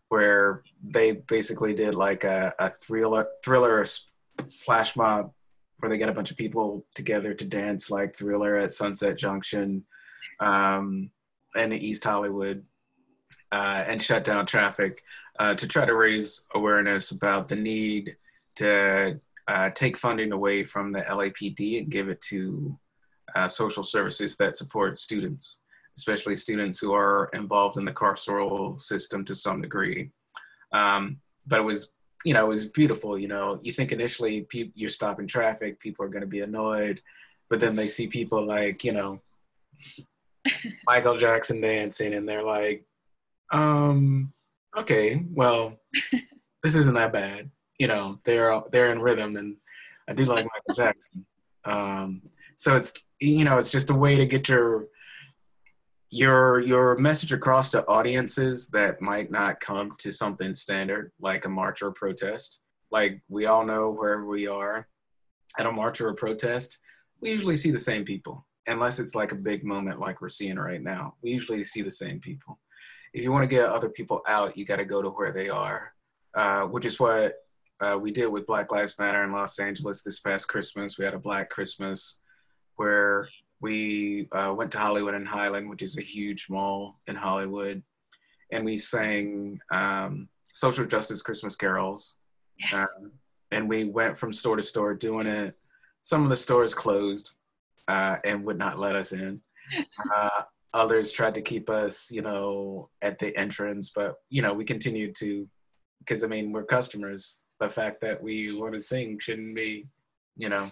[0.08, 3.84] where they basically did like a, a thriller thriller
[4.64, 5.32] flash mob
[5.78, 9.84] where they get a bunch of people together to dance like thriller at sunset junction
[10.40, 11.10] um,
[11.56, 12.64] and east hollywood
[13.54, 15.02] uh, and shut down traffic
[15.38, 18.16] uh, to try to raise awareness about the need
[18.56, 22.78] to uh, take funding away from the lapd and give it to
[23.36, 25.58] uh, social services that support students
[25.96, 30.10] especially students who are involved in the carceral system to some degree.
[30.72, 31.90] Um, but it was,
[32.24, 33.18] you know, it was beautiful.
[33.18, 37.00] You know, you think initially you're stopping traffic, people are going to be annoyed,
[37.48, 39.20] but then they see people like, you know,
[40.86, 42.84] Michael Jackson dancing, and they're like,
[43.50, 44.32] um,
[44.76, 45.80] okay, well,
[46.62, 47.50] this isn't that bad.
[47.78, 49.56] You know, they're they're in rhythm, and
[50.08, 51.26] I do like Michael Jackson.
[51.64, 52.22] Um,
[52.56, 54.86] so it's you know it's just a way to get your
[56.10, 61.48] your your message across to audiences that might not come to something standard like a
[61.48, 62.60] march or a protest.
[62.90, 64.86] Like we all know where we are
[65.58, 66.78] at a march or a protest,
[67.20, 70.56] we usually see the same people, unless it's like a big moment like we're seeing
[70.56, 71.14] right now.
[71.22, 72.58] We usually see the same people.
[73.14, 75.48] If you want to get other people out, you got to go to where they
[75.48, 75.94] are,
[76.34, 77.36] uh, which is what
[77.80, 80.98] uh, we did with Black Lives Matter in Los Angeles this past Christmas.
[80.98, 82.18] We had a Black Christmas
[82.74, 83.28] where
[83.60, 87.84] we uh, went to Hollywood and Highland, which is a huge mall in Hollywood,
[88.50, 92.16] and we sang um, social justice Christmas carols.
[92.58, 92.74] Yes.
[92.74, 93.12] Um,
[93.52, 95.56] and we went from store to store doing it.
[96.02, 97.34] Some of the stores closed
[97.86, 99.40] uh, and would not let us in.
[100.14, 100.42] Uh,
[100.74, 105.14] others tried to keep us, you know, at the entrance, but you know, we continued
[105.14, 105.48] to,
[106.00, 107.44] because I mean, we're customers.
[107.60, 109.86] The fact that we want to sing shouldn't be,
[110.36, 110.70] you know,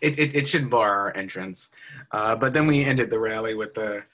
[0.00, 1.70] it, it, it shouldn't bar our entrance.
[2.12, 4.04] Uh, but then we ended the rally with a,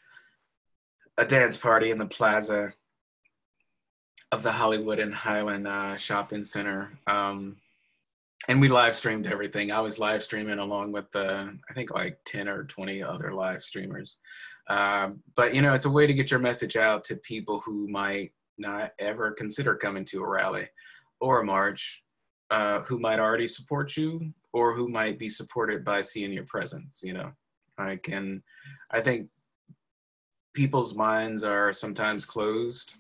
[1.19, 2.73] a dance party in the plaza
[4.33, 6.99] of the Hollywood and Highland uh, Shopping Center.
[7.07, 7.57] Um,
[8.47, 9.73] and we live streamed everything.
[9.73, 13.63] I was live streaming along with the, I think like 10 or 20 other live
[13.63, 14.19] streamers.
[14.69, 17.89] Um, but you know, it's a way to get your message out to people who
[17.89, 20.69] might not ever consider coming to a rally
[21.21, 22.05] or a march,
[22.51, 27.01] uh, who might already support you or who might be supported by seeing your presence,
[27.03, 27.31] you know.
[27.77, 28.43] I can,
[28.91, 29.29] I think
[30.55, 32.97] people's minds are sometimes closed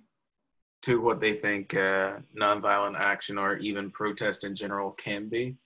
[0.82, 5.56] to what they think uh, nonviolent action or even protest in general can be.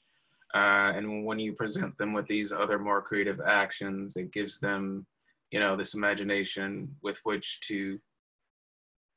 [0.54, 5.06] Uh, and when you present them with these other more creative actions, it gives them,
[5.50, 7.98] you know, this imagination with which to,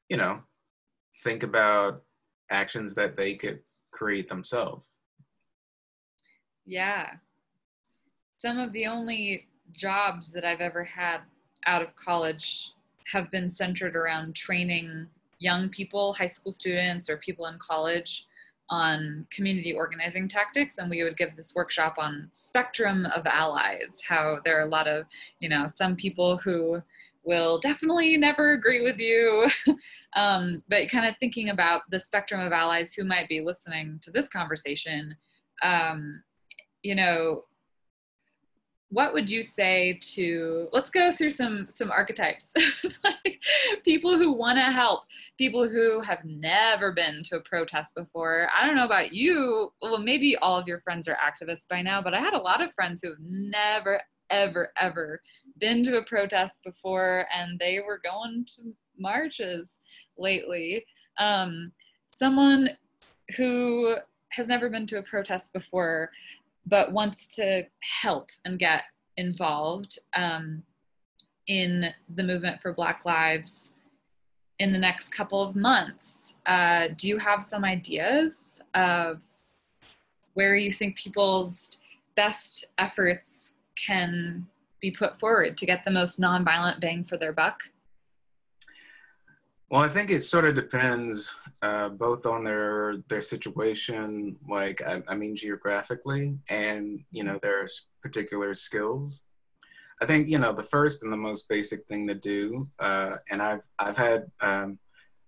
[0.10, 0.40] you know,
[1.24, 2.04] think about
[2.52, 3.60] actions that they could
[3.92, 4.84] create themselves.
[6.66, 7.12] Yeah.
[8.38, 11.22] Some of the only jobs that I've ever had
[11.66, 12.72] out of college
[13.12, 15.08] have been centered around training
[15.40, 18.26] young people, high school students, or people in college
[18.70, 24.40] on community organizing tactics and we would give this workshop on spectrum of allies how
[24.44, 25.06] there are a lot of
[25.40, 26.82] you know some people who
[27.24, 29.48] will definitely never agree with you.
[30.18, 34.12] Um, but kind of thinking about the spectrum of allies who might be listening to
[34.12, 35.14] this conversation
[35.62, 36.24] um,
[36.84, 37.42] you know
[38.96, 42.54] what would you say to let's go through some some archetypes.
[43.04, 43.42] Like
[43.84, 45.04] people who want to help
[45.38, 48.48] people who have never been to a protest before.
[48.56, 52.02] I don't know about you well maybe all of your friends are activists by now
[52.02, 55.22] but i had a lot of friends who have never ever ever
[55.60, 59.78] been to a protest before and they were going to marches
[60.18, 60.86] lately.
[61.18, 61.72] Um,
[62.08, 62.70] someone
[63.38, 63.96] who
[64.30, 66.12] has never been to a protest before
[66.66, 67.64] but wants to
[68.02, 68.84] help and get
[69.18, 70.64] involved um,
[71.48, 73.74] in the movement for Black Lives
[74.60, 76.42] in the next couple of months.
[76.46, 79.20] Uh, do you have some ideas of
[80.34, 81.78] where you think people's
[82.16, 84.46] best efforts can
[84.82, 87.60] be put forward to get the most nonviolent bang for their buck?
[89.70, 95.02] Well, I think it sort of depends uh, both on their their situation, like I,
[95.08, 97.68] I, mean geographically, and you know their
[98.02, 99.24] particular skills.
[100.02, 103.42] I think you know the first and the most basic thing to do, uh, and
[103.42, 104.78] I've I've had um,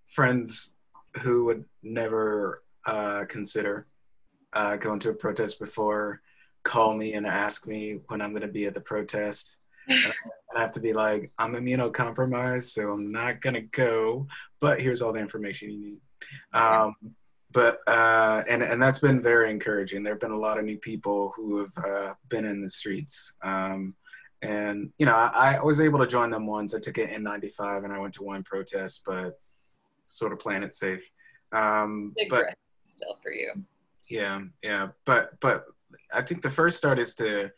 [0.06, 0.74] friends
[1.22, 3.88] who would never uh, consider
[4.52, 6.20] uh, going to a protest before
[6.62, 9.56] call me and ask me when I'm going to be at the protest.
[9.88, 14.26] I have to be like, I'm immunocompromised, so I'm not gonna go.
[14.60, 16.00] But here's all the information you need.
[16.52, 16.94] Um,
[17.50, 20.02] but uh, and and that's been very encouraging.
[20.02, 23.34] There have been a lot of new people who have uh, been in the streets.
[23.42, 23.94] Um,
[24.42, 26.74] and you know, I, I, was able to join them once.
[26.74, 29.40] I took it in '95, and I went to one protest, but
[30.06, 31.02] sort of playing it safe.
[31.52, 32.44] Um, Big but
[32.84, 33.52] still for you.
[34.08, 35.64] Yeah, yeah, but but
[36.12, 37.50] I think the first start is to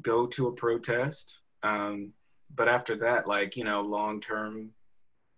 [0.00, 1.41] go to a protest.
[1.62, 2.12] Um,
[2.54, 4.70] but after that, like, you know, long term,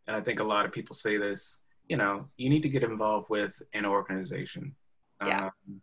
[0.06, 2.82] and I think a lot of people say this, you know, you need to get
[2.82, 4.74] involved with an organization.
[5.24, 5.46] Yeah.
[5.46, 5.80] Um,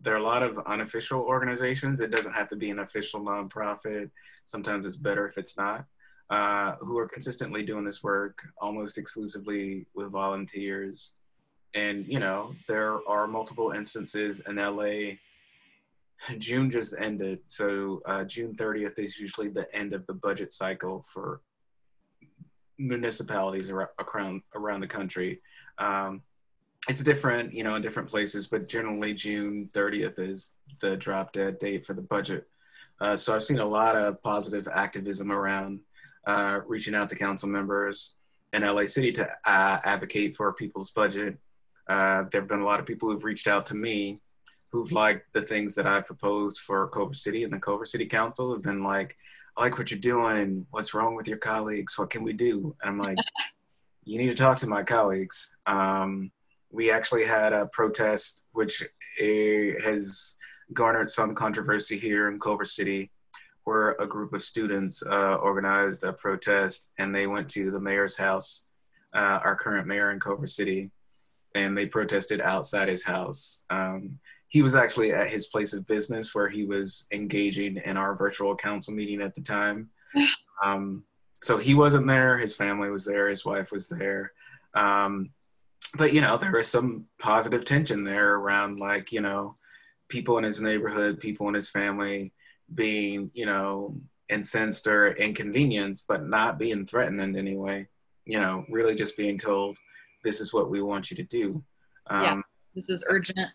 [0.00, 2.00] there are a lot of unofficial organizations.
[2.00, 4.10] It doesn't have to be an official nonprofit.
[4.46, 5.84] Sometimes it's better if it's not.
[6.30, 11.12] Uh, who are consistently doing this work almost exclusively with volunteers.
[11.74, 15.16] And, you know, there are multiple instances in LA
[16.38, 21.04] June just ended, so uh, June 30th is usually the end of the budget cycle
[21.12, 21.40] for
[22.78, 25.40] municipalities around around the country.
[25.78, 26.22] Um,
[26.88, 31.58] it's different, you know, in different places, but generally June 30th is the drop dead
[31.58, 32.48] date for the budget
[33.00, 35.80] Uh, so I've seen a lot of positive activism around
[36.26, 38.14] uh, reaching out to council members
[38.52, 41.38] in LA City to uh, advocate for people's budget.
[41.88, 44.20] Uh, there have been a lot of people who've reached out to me
[44.70, 48.52] who've liked the things that I've proposed for Culver City and the Culver City Council
[48.52, 49.16] have been like,
[49.56, 50.66] I like what you're doing.
[50.70, 51.98] What's wrong with your colleagues?
[51.98, 52.74] What can we do?
[52.82, 53.18] And I'm like,
[54.04, 55.54] you need to talk to my colleagues.
[55.66, 56.30] Um,
[56.70, 60.36] we actually had a protest, which uh, has
[60.72, 63.10] garnered some controversy here in Culver City,
[63.64, 68.16] where a group of students uh, organized a protest and they went to the mayor's
[68.16, 68.66] house,
[69.14, 70.90] uh, our current mayor in Culver City,
[71.56, 73.64] and they protested outside his house.
[73.68, 78.16] Um, he was actually at his place of business where he was engaging in our
[78.16, 79.88] virtual council meeting at the time.
[80.62, 81.04] Um,
[81.40, 82.36] so he wasn't there.
[82.36, 83.30] His family was there.
[83.30, 84.30] His wife was there.
[84.74, 85.30] Um,
[85.96, 89.56] but you know, there was some positive tension there around like you know,
[90.08, 92.34] people in his neighborhood, people in his family
[92.74, 93.96] being you know
[94.28, 97.88] incensed or inconvenienced, but not being threatened in any way.
[98.26, 99.78] You know, really just being told,
[100.22, 101.64] "This is what we want you to do."
[102.08, 102.40] Um, yeah,
[102.74, 103.48] this is urgent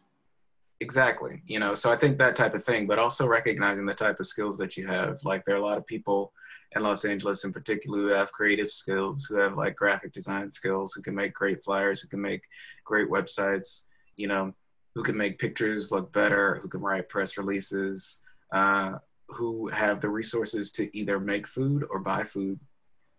[0.81, 4.19] exactly you know so i think that type of thing but also recognizing the type
[4.19, 6.33] of skills that you have like there are a lot of people
[6.75, 10.93] in los angeles in particular who have creative skills who have like graphic design skills
[10.93, 12.41] who can make great flyers who can make
[12.83, 13.83] great websites
[14.17, 14.53] you know
[14.95, 18.19] who can make pictures look better who can write press releases
[18.51, 18.93] uh,
[19.27, 22.59] who have the resources to either make food or buy food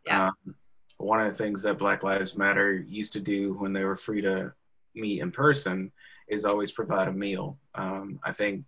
[0.07, 0.29] yeah.
[0.29, 0.55] Um,
[0.99, 4.23] one of the things that black lives matter used to do when they were free
[4.23, 4.53] to
[4.95, 5.93] meet in person
[6.29, 7.59] is always provide a meal.
[7.75, 8.65] Um, I think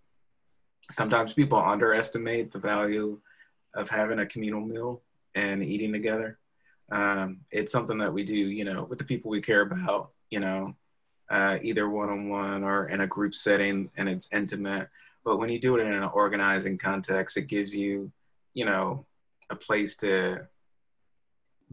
[0.90, 3.20] sometimes people underestimate the value
[3.74, 5.02] of having a communal meal
[5.34, 6.38] and eating together.
[6.90, 10.40] Um, it's something that we do, you know, with the people we care about, you
[10.40, 10.74] know,
[11.30, 14.88] uh, either one on one or in a group setting and it's intimate.
[15.24, 18.11] But when you do it in an organizing context, it gives you,
[18.54, 19.04] you know,
[19.50, 20.46] a place to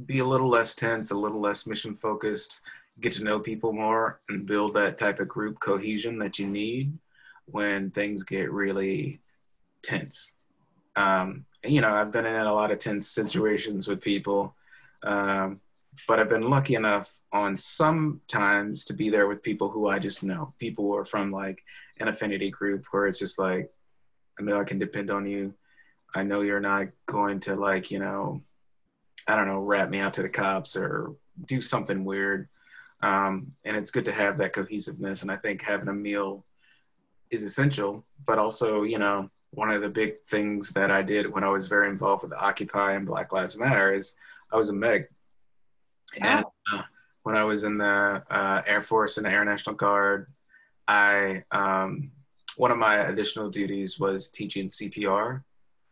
[0.05, 2.59] be a little less tense, a little less mission focused,
[2.99, 6.97] get to know people more and build that type of group cohesion that you need
[7.45, 9.21] when things get really
[9.83, 10.33] tense.
[10.95, 14.55] Um, and, you know, I've been in a lot of tense situations with people,
[15.03, 15.59] um,
[16.07, 19.99] but I've been lucky enough on some times to be there with people who I
[19.99, 20.53] just know.
[20.59, 21.63] People who are from like
[21.99, 23.71] an affinity group where it's just like,
[24.39, 25.53] I know I can depend on you.
[26.13, 28.41] I know you're not going to like, you know,
[29.27, 31.15] I don't know, rat me out to the cops or
[31.45, 32.47] do something weird.
[33.06, 35.22] Um, and it's good to have that cohesiveness.
[35.22, 36.43] And I think having a meal
[37.30, 41.43] is essential, but also, you know, one of the big things that I did when
[41.43, 44.16] I was very involved with Occupy and Black Lives Matter is
[44.51, 45.12] I was a medic.
[46.20, 46.82] And uh,
[47.22, 50.26] when I was in the uh, Air Force and the Air National Guard,
[50.88, 52.10] I um,
[52.58, 55.43] one of my additional duties was teaching CPR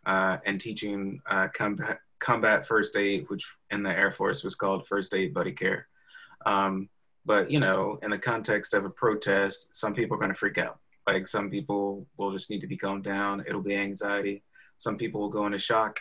[0.08, 4.88] uh, and teaching uh, combat, combat first aid, which in the Air Force was called
[4.88, 5.88] first aid buddy care.
[6.46, 6.90] Um,
[7.26, 10.58] but you know, in the context of a protest, some people are going to freak
[10.58, 10.80] out.
[11.08, 13.44] Like some people will just need to be calmed down.
[13.48, 14.44] It'll be anxiety.
[14.78, 16.00] Some people will go into shock.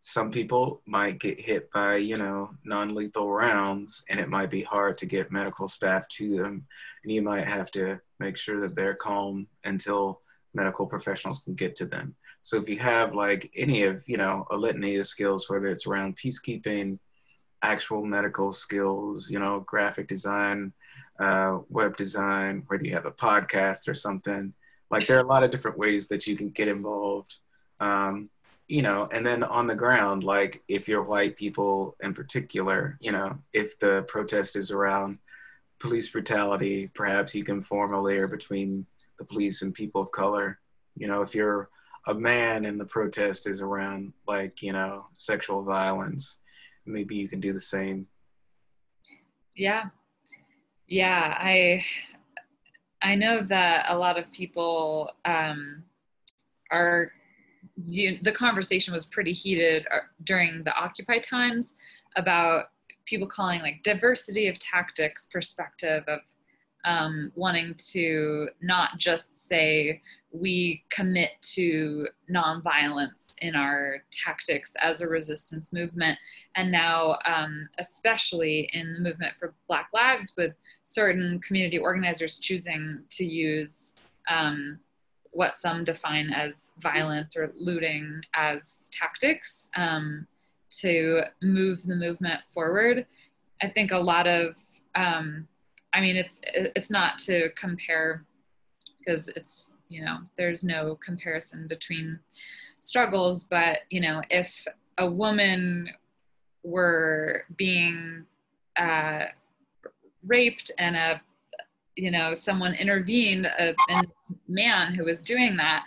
[0.00, 4.96] Some people might get hit by, you know, non-lethal rounds, and it might be hard
[4.98, 6.66] to get medical staff to them.
[7.04, 10.22] And you might have to make sure that they're calm until
[10.54, 12.14] medical professionals can get to them.
[12.42, 15.86] So if you have like any of, you know, a litany of skills, whether it's
[15.86, 16.98] around peacekeeping,
[17.62, 20.72] actual medical skills, you know, graphic design,
[21.18, 24.54] uh, web design, whether you have a podcast or something.
[24.90, 27.36] Like there are a lot of different ways that you can get involved.
[27.78, 28.30] Um,
[28.66, 33.10] you know, and then on the ground, like if you're white people in particular, you
[33.10, 35.18] know, if the protest is around
[35.80, 38.86] police brutality, perhaps you can form a layer between
[39.18, 40.60] the police and people of color.
[40.96, 41.68] You know, if you're
[42.06, 46.38] a man and the protest is around like, you know, sexual violence,
[46.86, 48.06] maybe you can do the same.
[49.54, 49.86] Yeah.
[50.86, 51.84] Yeah i
[53.02, 55.84] i know that a lot of people um
[56.70, 57.12] are
[57.84, 61.76] you, the conversation was pretty heated uh, during the occupy times
[62.16, 62.66] about
[63.06, 66.20] people calling like diversity of tactics perspective of
[66.84, 70.00] um, wanting to not just say
[70.32, 76.18] we commit to nonviolence in our tactics as a resistance movement.
[76.54, 83.00] And now, um, especially in the movement for Black Lives, with certain community organizers choosing
[83.10, 83.94] to use
[84.28, 84.78] um,
[85.32, 90.26] what some define as violence or looting as tactics um,
[90.70, 93.06] to move the movement forward.
[93.62, 94.56] I think a lot of,
[94.94, 95.46] um,
[95.92, 98.24] I mean, it's it's not to compare
[98.98, 102.18] because it's you know there's no comparison between
[102.78, 104.66] struggles but you know if
[104.98, 105.88] a woman
[106.62, 108.24] were being
[108.78, 109.24] uh,
[110.24, 111.20] raped and a
[111.96, 114.02] you know someone intervened a, a
[114.48, 115.84] man who was doing that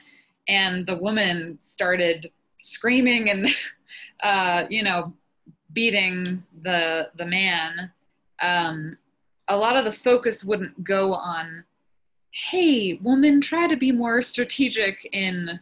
[0.48, 3.48] and the woman started screaming and
[4.24, 5.14] uh, you know
[5.72, 7.92] beating the the man
[8.42, 8.98] um,
[9.48, 11.64] a lot of the focus wouldn't go on
[12.32, 15.60] hey woman try to be more strategic in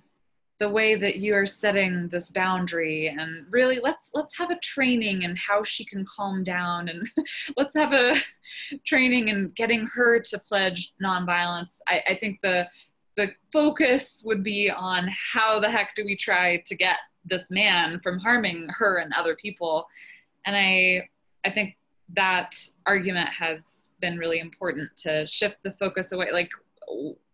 [0.61, 5.23] the way that you are setting this boundary and really let's let's have a training
[5.23, 7.09] in how she can calm down and
[7.57, 8.15] let's have a
[8.85, 11.79] training in getting her to pledge nonviolence.
[11.87, 12.67] I, I think the
[13.17, 17.99] the focus would be on how the heck do we try to get this man
[17.99, 19.87] from harming her and other people.
[20.45, 21.09] And i
[21.43, 21.75] i think
[22.15, 22.55] that
[22.85, 26.49] argument has been really important to shift the focus away like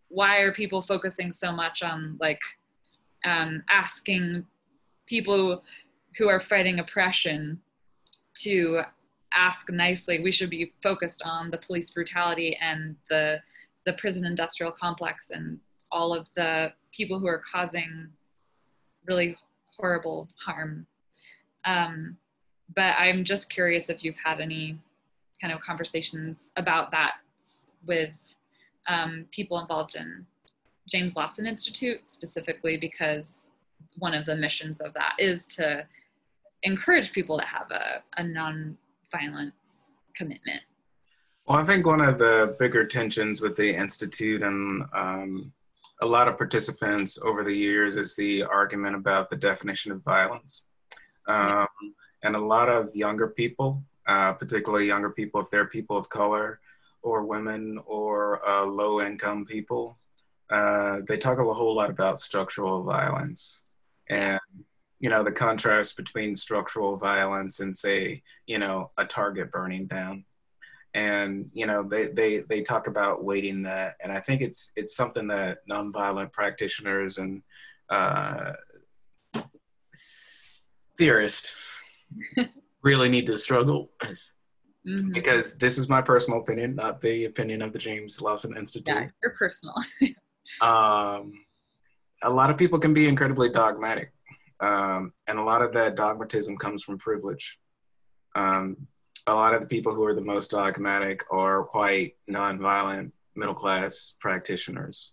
[0.10, 2.42] why are people focusing so much on like
[3.26, 4.46] um, asking
[5.06, 5.64] people
[6.18, 7.60] who are fighting oppression
[8.36, 8.82] to
[9.34, 10.20] ask nicely.
[10.20, 13.42] We should be focused on the police brutality and the
[13.86, 15.60] the prison industrial complex and
[15.92, 18.10] all of the people who are causing
[19.06, 19.36] really
[19.78, 20.86] horrible harm.
[21.64, 22.18] Um,
[22.76, 24.78] but I'm just curious if you've had any
[25.42, 27.16] kind of conversations about that
[27.86, 28.36] with
[28.88, 30.26] um, people involved in
[30.90, 33.52] James Lawson Institute specifically because
[33.98, 35.86] one of the missions of that is to
[36.64, 40.62] encourage people to have a, a non-violence commitment.
[41.46, 45.54] Well, I think one of the bigger tensions with the Institute and um,
[46.02, 50.66] a lot of participants over the years is the argument about the definition of violence.
[51.28, 51.68] Um,
[52.24, 56.60] and a lot of younger people, uh, particularly younger people, if they're people of color
[57.02, 59.98] or women or uh, low income people,
[60.50, 63.64] uh, they talk a whole lot about structural violence.
[64.10, 64.40] And
[65.00, 70.26] you know the contrast between structural violence and say you know a target burning down.
[70.94, 73.98] And you know they they they talk about weighting that.
[74.02, 77.44] And i think it's it's something that nonviolent practitioners and
[77.90, 78.54] uh,
[80.98, 81.54] theorists
[82.84, 84.32] really need to struggle with
[84.88, 85.12] mm-hmm.
[85.12, 89.08] because this is my personal opinion not the opinion of the james lawson institute yeah,
[89.22, 89.76] your personal
[90.62, 91.34] um,
[92.24, 94.12] a lot of people can be incredibly dogmatic,
[94.60, 97.60] um, and a lot of that dogmatism comes from privilege.
[98.36, 98.88] Um,
[99.28, 104.16] a lot of the people who are the most dogmatic are quite nonviolent middle class
[104.20, 105.12] practitioners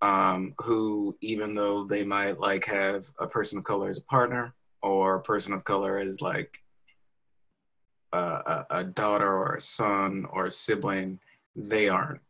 [0.00, 4.54] um, who, even though they might like have a person of color as a partner
[4.82, 6.58] or a person of color as like
[8.12, 11.18] a, a daughter or a son or a sibling,
[11.56, 12.20] they aren't.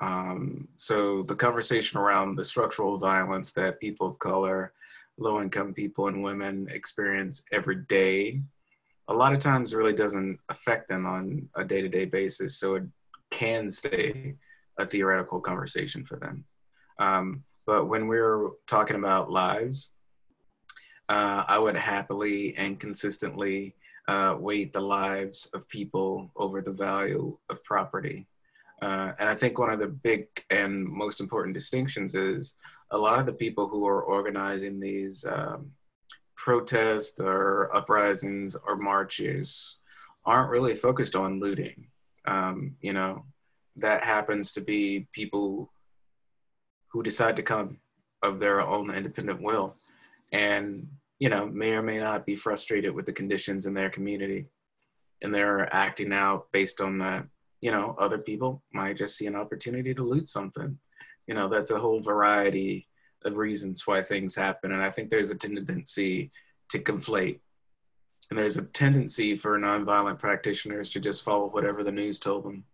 [0.00, 4.72] Um, so the conversation around the structural violence that people of color,
[5.18, 8.40] low income people, and women experience every day,
[9.08, 12.58] a lot of times really doesn't affect them on a day to day basis.
[12.58, 12.84] So it
[13.30, 14.34] can stay
[14.78, 16.44] a theoretical conversation for them.
[16.98, 19.91] Um, but when we're talking about lives,
[21.12, 23.74] uh, I would happily and consistently
[24.08, 28.26] uh, weight the lives of people over the value of property.
[28.80, 32.54] Uh, and I think one of the big and most important distinctions is
[32.90, 35.70] a lot of the people who are organizing these um,
[36.34, 39.80] protests or uprisings or marches
[40.24, 41.88] aren't really focused on looting.
[42.26, 43.26] Um, you know,
[43.76, 45.70] that happens to be people
[46.88, 47.80] who decide to come
[48.22, 49.76] of their own independent will
[50.32, 50.88] and,
[51.22, 54.46] you know, may or may not be frustrated with the conditions in their community
[55.22, 57.24] and they're acting out based on that
[57.62, 60.76] you know, other people might just see an opportunity to loot something.
[61.28, 62.88] You know, that's a whole variety
[63.24, 64.72] of reasons why things happen.
[64.72, 66.32] And I think there's a tendency
[66.70, 67.38] to conflate.
[68.28, 72.64] And there's a tendency for nonviolent practitioners to just follow whatever the news told them.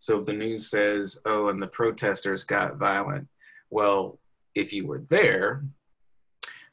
[0.00, 3.28] So if the news says, oh, and the protesters got violent,
[3.70, 4.18] well,
[4.56, 5.62] if you were there,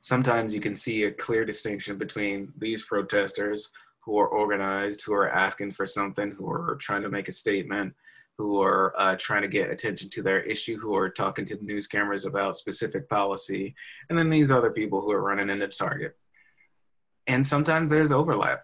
[0.01, 5.29] sometimes you can see a clear distinction between these protesters who are organized, who are
[5.29, 7.93] asking for something, who are trying to make a statement,
[8.37, 11.63] who are uh, trying to get attention to their issue, who are talking to the
[11.63, 13.75] news cameras about specific policy,
[14.09, 16.17] and then these other people who are running into Target.
[17.27, 18.63] And sometimes there's overlap.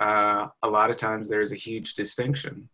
[0.00, 2.68] Uh, a lot of times there's a huge distinction.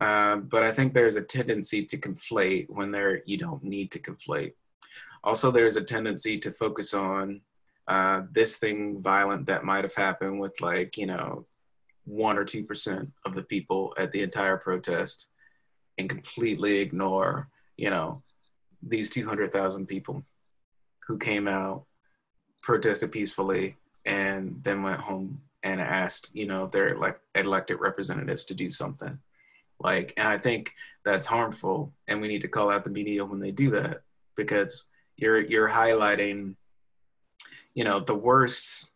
[0.00, 3.98] Uh, but I think there's a tendency to conflate when there you don't need to
[3.98, 4.52] conflate.
[5.24, 7.40] Also, there's a tendency to focus on
[7.88, 11.44] uh, this thing violent that might have happened with like you know
[12.04, 15.28] one or two percent of the people at the entire protest
[15.98, 18.22] and completely ignore you know
[18.86, 20.24] these 200,000 people
[21.06, 21.84] who came out
[22.62, 28.54] protested peacefully and then went home and asked, you know, their like elected representatives to
[28.54, 29.18] do something.
[29.80, 30.72] Like, and I think
[31.04, 34.02] that's harmful, and we need to call out the media when they do that
[34.36, 36.56] because you're you're highlighting,
[37.74, 38.90] you know, the worst,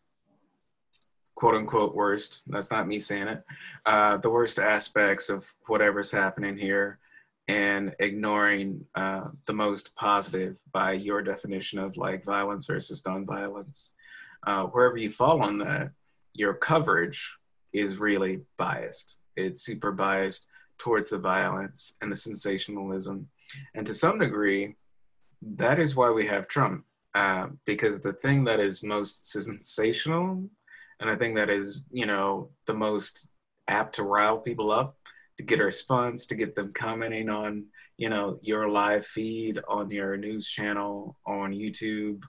[1.35, 2.43] quote unquote worst.
[2.47, 3.45] That's not me saying it.
[3.87, 6.99] Uh, the worst aspects of whatever's happening here,
[7.49, 13.93] and ignoring uh, the most positive by your definition of like violence versus nonviolence.
[14.47, 15.91] Uh, wherever you fall on that,
[16.35, 17.37] your coverage
[17.73, 19.17] is really biased.
[19.37, 20.49] It's super biased
[20.79, 23.29] towards the violence and the sensationalism.
[23.75, 24.77] And to some degree,
[25.43, 26.85] that is why we have Trump.
[27.15, 30.49] Uh, because the thing that is most sensational
[31.01, 33.29] and the thing that is, you know, the most
[33.67, 34.97] apt to rile people up,
[35.37, 37.65] to get a response, to get them commenting on,
[37.97, 42.23] you know, your live feed on your news channel, on YouTube,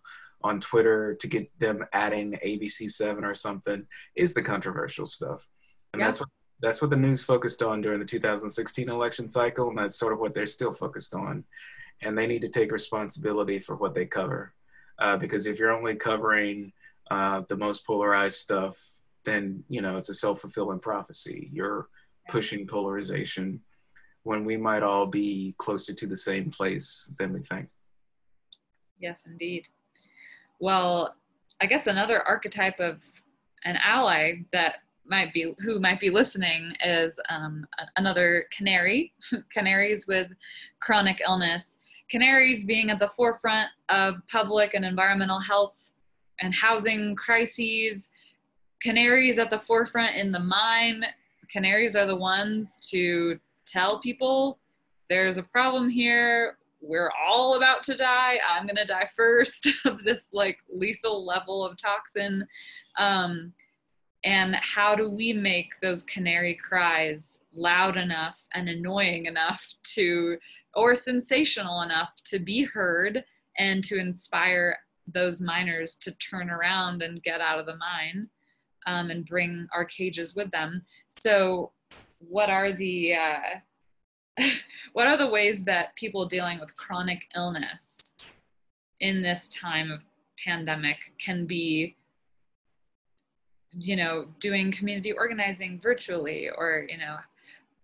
[0.43, 3.85] on Twitter to get them adding ABC7 or something
[4.15, 5.45] is the controversial stuff.
[5.93, 6.07] And yeah.
[6.07, 6.29] that's what
[6.61, 10.19] that's what the news focused on during the 2016 election cycle, and that's sort of
[10.19, 11.45] what they're still focused on.
[12.01, 14.53] And they need to take responsibility for what they cover,
[14.99, 16.71] uh, because if you're only covering
[17.11, 18.91] uh, the most polarized stuff,
[19.25, 21.49] then you know it's a self fulfilling prophecy.
[21.51, 21.89] You're
[22.29, 23.61] pushing polarization
[24.23, 27.67] when we might all be closer to the same place than we think.
[28.97, 29.67] Yes, indeed.
[30.59, 31.15] Well,
[31.61, 33.01] I guess another archetype of
[33.63, 34.75] an ally that
[35.05, 37.65] might be who might be listening is um,
[37.97, 39.13] another canary.
[39.53, 40.31] Canaries with
[40.79, 41.79] chronic illness.
[42.09, 45.91] Canaries being at the forefront of public and environmental health
[46.39, 48.09] and housing crises.
[48.81, 51.03] Canaries at the forefront in the mine.
[51.51, 54.59] Canaries are the ones to tell people
[55.09, 58.37] there's a problem here we're all about to die.
[58.47, 62.47] I'm gonna die first of this like lethal level of toxin.
[62.97, 63.53] Um,
[64.25, 70.37] and how do we make those canary cries loud enough and annoying enough to,
[70.79, 73.23] or sensational enough to be heard
[73.57, 74.77] and to inspire
[75.07, 78.29] those miners to turn around and get out of the mine
[78.87, 80.81] um, and bring our cages with them?
[81.09, 81.73] So,
[82.19, 84.43] what are the uh,
[84.93, 88.13] what are the ways that people dealing with chronic illness
[89.01, 90.01] in this time of
[90.45, 91.97] pandemic can be
[93.71, 97.17] you know doing community organizing virtually or you know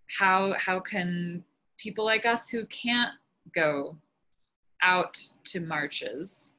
[0.07, 1.43] how how can
[1.77, 3.13] people like us who can't
[3.53, 3.97] go
[4.81, 6.53] out to marches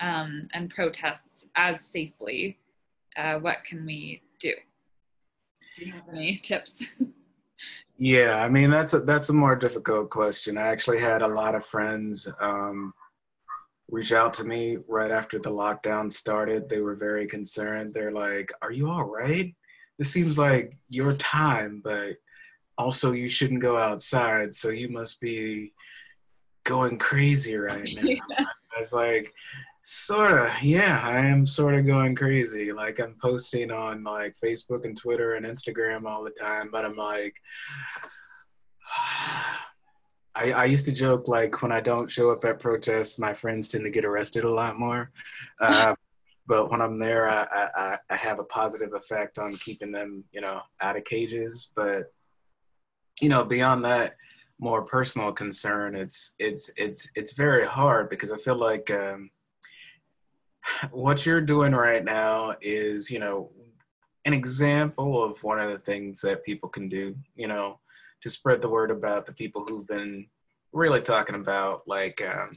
[0.00, 2.58] um, and protests as safely
[3.16, 4.52] uh, what can we do
[5.76, 6.82] do you have any tips
[8.02, 10.56] Yeah, I mean that's a that's a more difficult question.
[10.56, 12.94] I actually had a lot of friends um,
[13.90, 16.66] reach out to me right after the lockdown started.
[16.66, 17.92] They were very concerned.
[17.92, 19.54] They're like, "Are you all right?
[19.98, 22.16] This seems like your time, but
[22.80, 25.72] also you shouldn't go outside, so you must be
[26.64, 28.44] going crazy right now." Yeah.
[28.76, 29.34] I was like,
[29.82, 31.00] Sort of, yeah.
[31.02, 32.70] I am sort of going crazy.
[32.72, 36.96] Like I'm posting on like Facebook and Twitter and Instagram all the time, but I'm
[36.96, 37.34] like,
[40.34, 43.68] I, I used to joke like when I don't show up at protests, my friends
[43.68, 45.10] tend to get arrested a lot more.
[45.60, 45.94] Uh,
[46.46, 50.40] but when I'm there, I, I, I have a positive effect on keeping them, you
[50.40, 51.70] know, out of cages.
[51.76, 52.12] But
[53.20, 54.16] you know, beyond that,
[54.58, 58.90] more personal concern, it's it's it's it's very hard because I feel like.
[58.90, 59.30] Um,
[60.90, 63.50] what you're doing right now is, you know,
[64.24, 67.80] an example of one of the things that people can do, you know,
[68.22, 70.26] to spread the word about the people who've been
[70.72, 72.56] really talking about like um,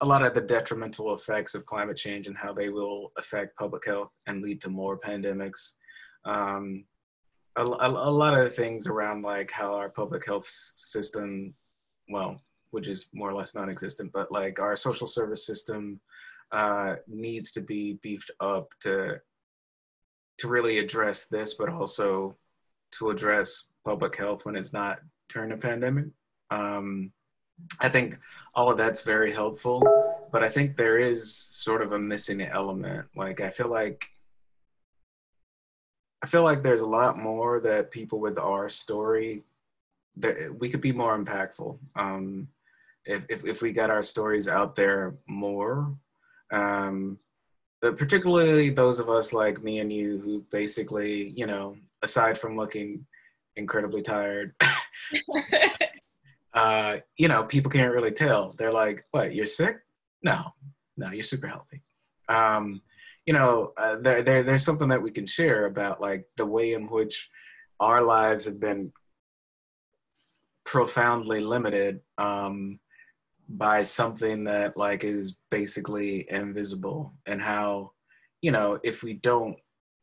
[0.00, 3.84] a lot of the detrimental effects of climate change and how they will affect public
[3.84, 5.72] health and lead to more pandemics.
[6.24, 6.84] Um,
[7.56, 11.54] a, a, a lot of things around like how our public health system,
[12.08, 12.40] well,
[12.70, 16.00] which is more or less non-existent, but like our social service system,
[16.52, 19.20] uh, needs to be beefed up to
[20.38, 22.36] to really address this, but also
[22.90, 24.98] to address public health when it's not
[25.28, 26.06] during a pandemic.
[26.50, 27.12] Um,
[27.80, 28.18] I think
[28.54, 29.82] all of that's very helpful,
[30.32, 33.06] but I think there is sort of a missing element.
[33.16, 34.08] Like I feel like
[36.24, 39.42] I feel like there's a lot more that people with our story
[40.16, 41.76] that we could be more impactful.
[41.96, 42.48] Um,
[43.04, 45.94] if, if if we got our stories out there more,
[46.50, 47.18] um,
[47.82, 52.56] but particularly those of us like me and you who basically, you know, aside from
[52.56, 53.04] looking
[53.56, 54.50] incredibly tired,
[56.54, 58.54] uh, you know, people can't really tell.
[58.56, 59.76] They're like, what, you're sick?
[60.22, 60.54] No,
[60.96, 61.82] no, you're super healthy.
[62.30, 62.80] Um,
[63.26, 66.74] you know, uh, there, there, there's something that we can share about like the way
[66.74, 67.30] in which
[67.80, 68.92] our lives have been
[70.64, 72.78] profoundly limited um,
[73.48, 77.92] by something that like is basically invisible and how
[78.40, 79.56] you know if we don't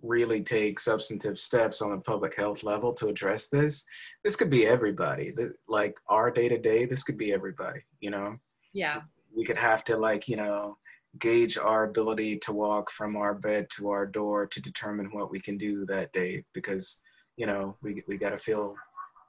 [0.04, 3.84] really take substantive steps on a public health level to address this
[4.24, 5.32] this could be everybody.
[5.32, 8.38] This, like our day to day this could be everybody you know?
[8.74, 9.02] Yeah.
[9.36, 10.78] We could have to like you know
[11.20, 15.40] gauge our ability to walk from our bed to our door to determine what we
[15.40, 17.00] can do that day because
[17.36, 18.76] you know we, we got to feel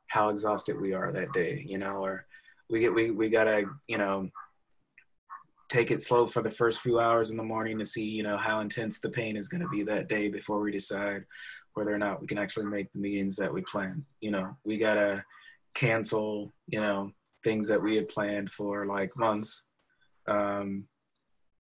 [0.06, 2.24] how exhausted we are that day you know or
[2.70, 4.28] we get we, we got to you know
[5.68, 8.36] take it slow for the first few hours in the morning to see you know
[8.36, 11.24] how intense the pain is going to be that day before we decide
[11.74, 14.56] whether or not we can actually make the meetings that we plan you know.
[14.64, 15.24] We got to
[15.74, 17.10] cancel you know
[17.42, 19.64] things that we had planned for like months
[20.28, 20.84] um,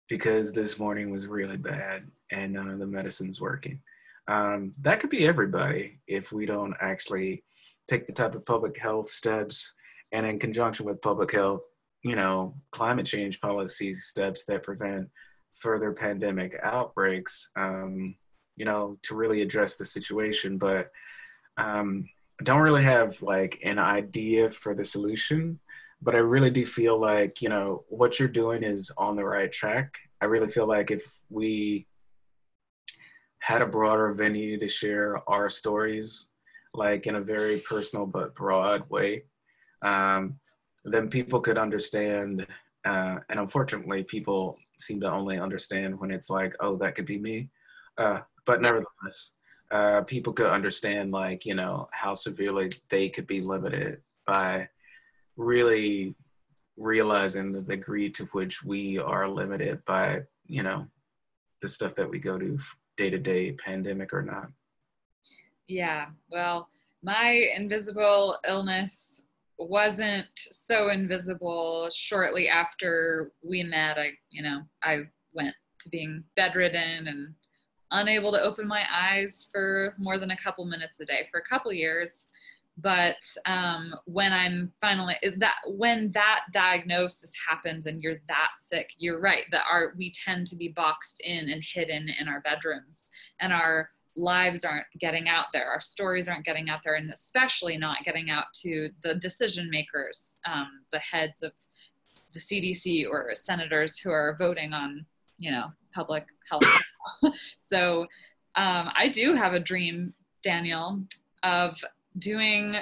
[0.09, 3.81] because this morning was really bad and none of the medicine's working.
[4.27, 7.45] Um, that could be everybody if we don't actually
[7.89, 9.75] take the type of public health steps
[10.13, 11.63] and in conjunction with public health,
[12.03, 15.09] you know, climate change policy steps that prevent
[15.53, 18.15] further pandemic outbreaks, um,
[18.57, 20.59] you know, to really address the situation.
[20.59, 20.91] But
[21.57, 22.09] um,
[22.41, 25.59] I don't really have like an idea for the solution
[26.01, 29.53] but I really do feel like you know what you're doing is on the right
[29.53, 29.95] track.
[30.21, 31.87] I really feel like if we
[33.41, 36.31] had a broader venue to share our stories,
[36.75, 39.25] like in a very personal but broad way,
[39.83, 40.39] um,
[40.85, 42.47] then people could understand.
[42.85, 47.19] Uh, and unfortunately, people seem to only understand when it's like, oh, that could be
[47.19, 47.51] me.
[47.97, 49.33] Uh, but nevertheless,
[49.71, 54.69] uh, people could understand, like, you know, how severely they could be limited by
[55.39, 56.15] really
[56.77, 60.87] realizing the degree to which we are limited by you know
[61.63, 62.59] the stuff that we go to
[62.97, 64.49] day to day pandemic or not.
[65.67, 66.69] Yeah well
[67.03, 69.27] my invisible illness
[69.59, 73.99] wasn't so invisible shortly after we met.
[73.99, 75.01] I you know i
[75.33, 77.35] went to being bedridden and
[77.93, 81.49] unable to open my eyes for more than a couple minutes a day for a
[81.49, 82.27] couple years
[82.81, 83.17] but
[83.47, 89.45] um, when i'm finally that when that diagnosis happens and you're that sick you're right
[89.51, 93.05] that our we tend to be boxed in and hidden in our bedrooms
[93.41, 95.71] and our lives aren't getting out there.
[95.71, 100.37] Our stories aren't getting out there and especially not getting out to the decision makers
[100.47, 101.53] um, the heads of
[102.35, 105.07] the cdc or senators who are voting on
[105.39, 106.63] you know public health.
[107.63, 108.03] So
[108.57, 110.13] um, i do have a dream
[110.43, 111.01] daniel
[111.43, 111.83] of
[112.19, 112.77] doing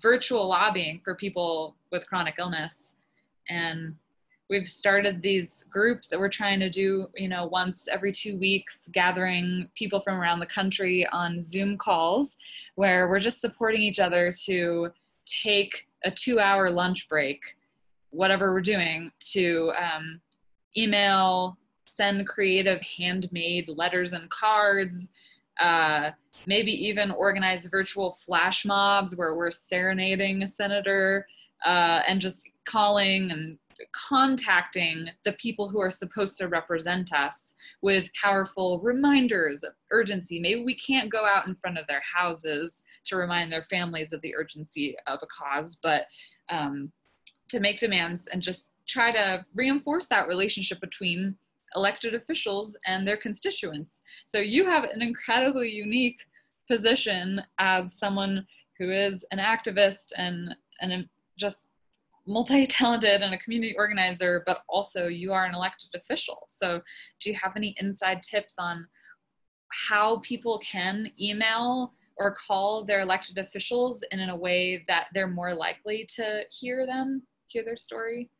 [0.00, 2.96] virtual lobbying for people with chronic illness.
[3.48, 3.96] And
[4.52, 8.88] we've started these groups that we're trying to do you know once every two weeks
[8.92, 12.36] gathering people from around the country on zoom calls
[12.74, 14.90] where we're just supporting each other to
[15.24, 17.40] take a two hour lunch break
[18.10, 20.20] whatever we're doing to um,
[20.76, 21.56] email
[21.86, 25.08] send creative handmade letters and cards
[25.60, 26.10] uh,
[26.46, 31.26] maybe even organize virtual flash mobs where we're serenading a senator
[31.64, 33.58] uh, and just calling and
[33.92, 40.38] contacting the people who are supposed to represent us with powerful reminders of urgency.
[40.38, 44.20] Maybe we can't go out in front of their houses to remind their families of
[44.20, 46.06] the urgency of a cause, but
[46.48, 46.92] um,
[47.48, 51.36] to make demands and just try to reinforce that relationship between
[51.76, 54.00] elected officials and their constituents.
[54.28, 56.20] So you have an incredibly unique
[56.68, 58.46] position as someone
[58.78, 61.08] who is an activist and and
[61.38, 61.70] just
[62.26, 66.80] multi-talented and a community organizer but also you are an elected official so
[67.20, 68.86] do you have any inside tips on
[69.88, 75.54] how people can email or call their elected officials in a way that they're more
[75.54, 78.30] likely to hear them hear their story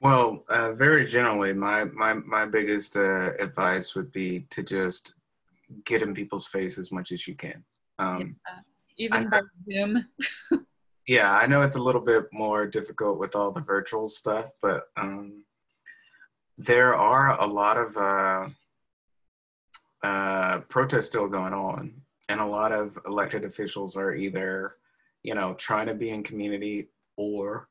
[0.00, 5.16] well, uh, very generally, my my my biggest uh, advice would be to just
[5.84, 7.64] get in people's face as much as you can.
[7.98, 8.60] Um, yeah.
[9.00, 9.40] Even by
[9.70, 10.04] Zoom.
[11.06, 14.84] yeah, I know it's a little bit more difficult with all the virtual stuff, but
[14.96, 15.44] um,
[16.56, 18.48] there are a lot of uh,
[20.02, 24.76] uh, protests still going on, and a lot of elected officials are either,
[25.22, 27.68] you know, trying to be in community or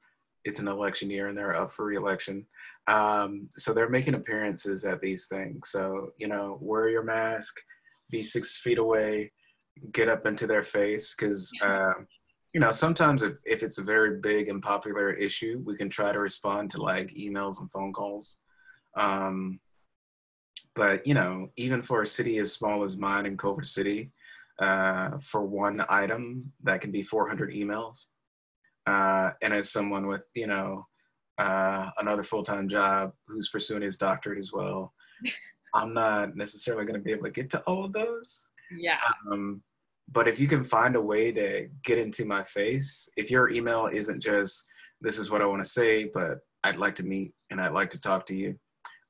[0.48, 2.46] it's an election year and they're up for reelection.
[2.88, 5.70] Um, so they're making appearances at these things.
[5.70, 7.60] So, you know, wear your mask,
[8.10, 9.32] be six feet away,
[9.92, 11.14] get up into their face.
[11.14, 11.94] Cause, uh,
[12.54, 16.14] you know, sometimes if, if it's a very big and popular issue, we can try
[16.14, 18.38] to respond to like emails and phone calls.
[18.96, 19.60] Um,
[20.76, 24.12] but you know, even for a city as small as mine in Culver City,
[24.60, 28.06] uh, for one item that can be 400 emails.
[28.88, 30.86] Uh, and as someone with you know
[31.38, 34.94] uh, another full-time job who's pursuing his doctorate as well,
[35.74, 38.50] I'm not necessarily going to be able to get to all of those.
[38.76, 38.98] Yeah.
[39.32, 39.62] Um,
[40.12, 43.88] but if you can find a way to get into my face, if your email
[43.92, 44.66] isn't just
[45.02, 47.90] this is what I want to say, but I'd like to meet and I'd like
[47.92, 48.58] to talk to you.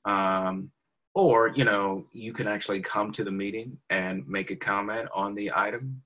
[0.06, 0.72] Um,
[1.14, 5.34] or, you know, you can actually come to the meeting and make a comment on
[5.34, 6.02] the item.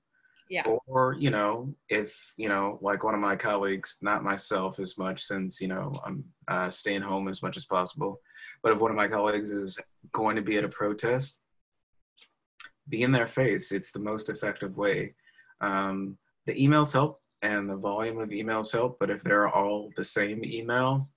[0.52, 0.64] Yeah.
[0.86, 5.22] Or, you know, if, you know, like one of my colleagues, not myself as much
[5.22, 8.20] since, you know, I'm uh, staying home as much as possible,
[8.62, 9.78] but if one of my colleagues is
[10.12, 11.40] going to be at a protest,
[12.86, 13.72] be in their face.
[13.72, 15.14] It's the most effective way.
[15.62, 20.04] Um, the emails help and the volume of emails help, but if they're all the
[20.04, 21.08] same email,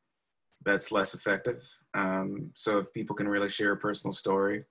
[0.64, 1.62] that's less effective.
[1.94, 4.64] Um, so if people can really share a personal story,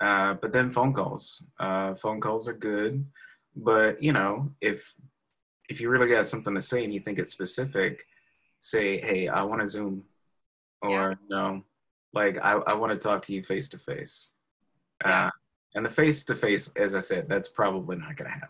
[0.00, 3.04] uh, but then phone calls, uh, phone calls are good,
[3.56, 4.94] but you know, if,
[5.68, 8.04] if you really got something to say and you think it's specific,
[8.60, 10.04] say, Hey, I want to zoom
[10.82, 11.14] or yeah.
[11.28, 11.64] no,
[12.12, 14.30] like I, I want to talk to you face to face.
[15.04, 15.30] Uh,
[15.74, 18.48] and the face to face, as I said, that's probably not going to happen.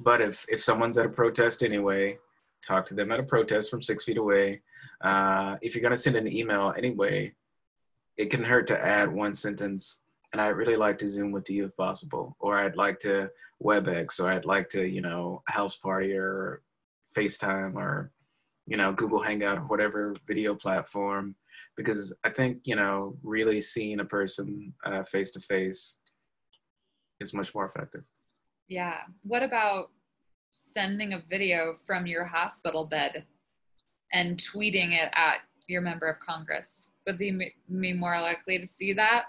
[0.00, 2.18] But if if someone's at a protest anyway,
[2.66, 4.62] talk to them at a protest from six feet away.
[5.00, 7.32] Uh, if you're going to send an email anyway,
[8.16, 10.02] it can hurt to add one sentence.
[10.32, 13.30] And I'd really like to Zoom with you if possible, or I'd like to
[13.62, 16.62] WebEx, or I'd like to, you know, house party or
[17.16, 18.12] FaceTime or,
[18.66, 21.34] you know, Google Hangout or whatever video platform.
[21.76, 24.74] Because I think, you know, really seeing a person
[25.06, 25.98] face to face
[27.20, 28.04] is much more effective.
[28.68, 28.98] Yeah.
[29.22, 29.90] What about
[30.50, 33.24] sending a video from your hospital bed
[34.12, 36.90] and tweeting it at your member of Congress?
[37.06, 37.30] Would they
[37.80, 39.26] be more likely to see that?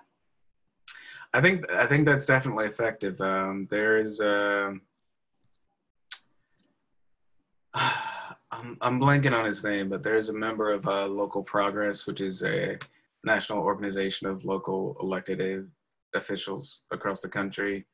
[1.34, 3.22] I think I think that's definitely effective.
[3.22, 4.72] Um, there's uh,
[7.74, 12.20] I'm, I'm blanking on his name, but there's a member of uh, Local Progress, which
[12.20, 12.78] is a
[13.24, 15.70] national organization of local elected
[16.16, 17.86] officials across the country.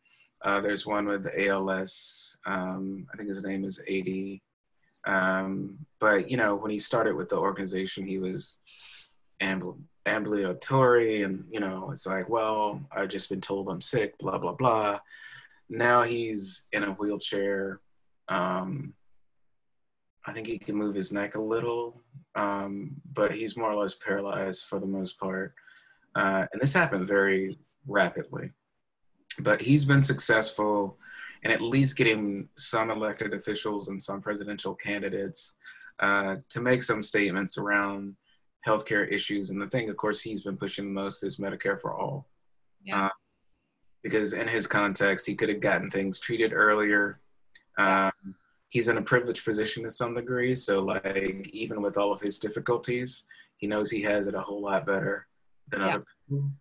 [0.44, 2.38] Uh, there's one with ALS.
[2.46, 4.42] Um, I think his name is Ady.
[5.06, 8.58] Um, but you know, when he started with the organization, he was
[9.42, 14.38] ambul- ambulatory, and you know, it's like, well, I've just been told I'm sick, blah
[14.38, 15.00] blah blah.
[15.70, 17.82] Now he's in a wheelchair.
[18.28, 18.94] Um,
[20.26, 22.02] I think he can move his neck a little,
[22.36, 25.54] um, but he's more or less paralyzed for the most part.
[26.16, 28.52] Uh, and this happened very rapidly.
[29.40, 30.98] But he's been successful
[31.44, 35.56] in at least getting some elected officials and some presidential candidates
[36.00, 38.16] uh, to make some statements around
[38.66, 39.52] healthcare issues.
[39.52, 42.28] And the thing, of course, he's been pushing the most is Medicare for all.
[42.84, 43.06] Yeah.
[43.06, 43.10] Uh,
[44.04, 47.20] because in his context, he could have gotten things treated earlier.
[47.78, 48.12] Um,
[48.70, 50.54] he's in a privileged position to some degree.
[50.54, 53.26] So, like, even with all of his difficulties,
[53.58, 55.28] he knows he has it a whole lot better
[55.70, 55.88] than yeah.
[55.88, 56.52] other people.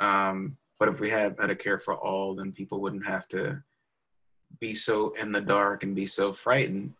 [0.00, 3.62] Um, but if we had Medicare for all, then people wouldn't have to
[4.60, 6.94] be so in the dark and be so frightened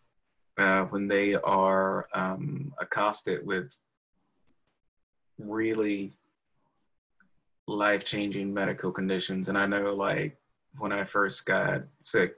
[0.57, 3.75] uh, when they are um, accosted with
[5.37, 6.13] really
[7.67, 9.49] life changing medical conditions.
[9.49, 10.37] And I know, like,
[10.77, 12.35] when I first got sick,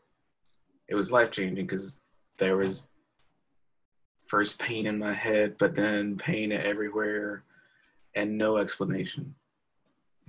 [0.88, 2.02] it was life changing because
[2.38, 2.88] there was
[4.22, 7.44] first pain in my head, but then pain everywhere
[8.16, 9.36] and no explanation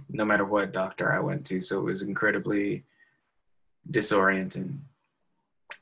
[0.09, 1.61] no matter what doctor I went to.
[1.61, 2.85] So it was incredibly
[3.91, 4.79] disorienting.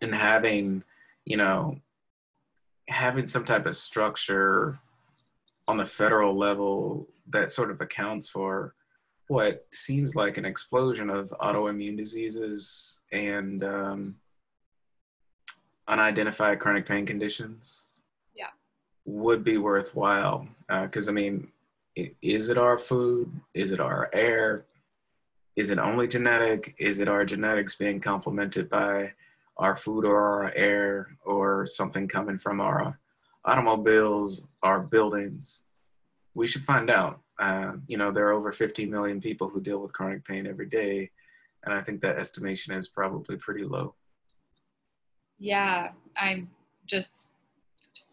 [0.00, 0.82] And having,
[1.24, 1.80] you know,
[2.88, 4.78] having some type of structure
[5.68, 8.74] on the federal level that sort of accounts for
[9.28, 14.16] what seems like an explosion of autoimmune diseases and um,
[15.86, 17.86] unidentified chronic pain conditions
[18.34, 18.48] yeah
[19.04, 20.48] would be worthwhile
[20.82, 21.48] because uh, i mean
[22.22, 23.40] is it our food?
[23.54, 24.66] Is it our air?
[25.56, 26.74] Is it only genetic?
[26.78, 29.12] Is it our genetics being complemented by
[29.56, 32.98] our food or our air or something coming from our
[33.48, 35.64] automobiles, are buildings?
[36.34, 37.20] We should find out.
[37.40, 40.66] Uh, you know, there are over 50 million people who deal with chronic pain every
[40.66, 41.10] day.
[41.64, 43.94] And I think that estimation is probably pretty low.
[45.38, 46.50] Yeah, I'm
[46.86, 47.32] just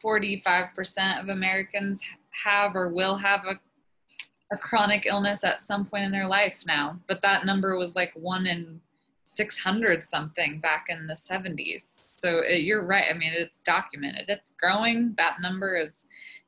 [0.04, 2.00] 45% of Americans
[2.44, 3.60] have or will have a
[4.52, 8.12] a chronic illness at some point in their life now, but that number was like
[8.16, 8.80] one in
[9.26, 12.12] 600 something back in the 70s.
[12.14, 13.06] So it, you're right.
[13.10, 14.26] I mean, it's documented.
[14.30, 15.14] It's growing.
[15.18, 16.06] That number is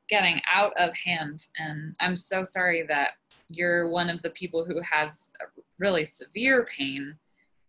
[0.08, 1.48] getting out of hand.
[1.58, 3.10] And I'm so sorry that
[3.48, 5.30] you're one of the people who has
[5.78, 7.16] really severe pain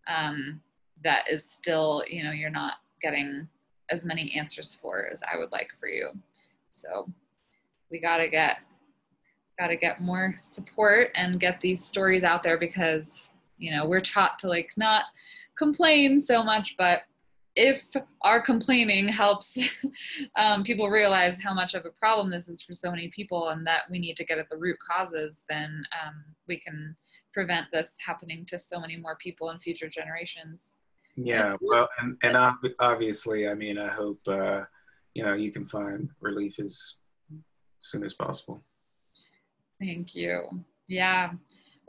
[0.07, 0.61] um,
[1.03, 3.47] that is still, you know, you're not getting
[3.89, 6.09] as many answers for as I would like for you.
[6.69, 7.11] So
[7.91, 8.57] we got to get
[9.57, 14.01] got to get more support and get these stories out there because you know we're
[14.01, 15.05] taught to like not
[15.57, 17.01] complain so much but
[17.55, 17.81] if
[18.21, 19.57] our complaining helps
[20.37, 23.65] um, people realize how much of a problem this is for so many people and
[23.67, 26.95] that we need to get at the root causes then um, we can
[27.33, 30.69] prevent this happening to so many more people in future generations
[31.15, 32.37] yeah well and, and
[32.79, 34.61] obviously i mean i hope uh,
[35.13, 36.95] you know you can find relief as
[37.79, 38.63] soon as possible
[39.79, 40.43] Thank you.
[40.87, 41.31] Yeah.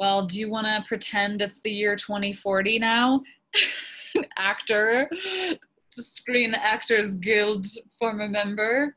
[0.01, 3.21] Well, do you want to pretend it's the year 2040 now?
[4.39, 5.11] Actor,
[5.91, 7.67] Screen Actors Guild
[7.99, 8.97] former member.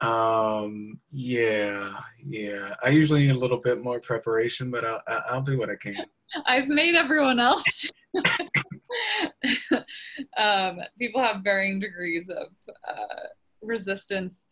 [0.00, 0.98] Um.
[1.10, 1.92] Yeah.
[2.26, 2.74] Yeah.
[2.82, 5.96] I usually need a little bit more preparation, but I'll I'll do what I can.
[6.46, 7.92] I've made everyone else.
[10.36, 12.48] um, people have varying degrees of
[12.88, 13.28] uh,
[13.62, 14.46] resistance.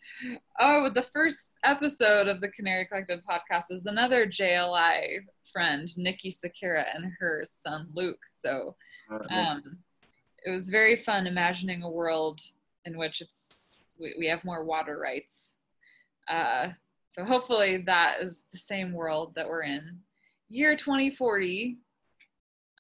[0.61, 5.21] Oh, the first episode of the Canary Collective podcast is another JLI
[5.53, 8.21] friend, Nikki Sakura, and her son Luke.
[8.33, 8.77] So
[9.31, 9.79] um,
[10.45, 12.41] it was very fun imagining a world
[12.85, 15.57] in which it's we, we have more water rights.
[16.29, 16.69] Uh,
[17.09, 19.99] so hopefully that is the same world that we're in.
[20.49, 21.79] Year 2040.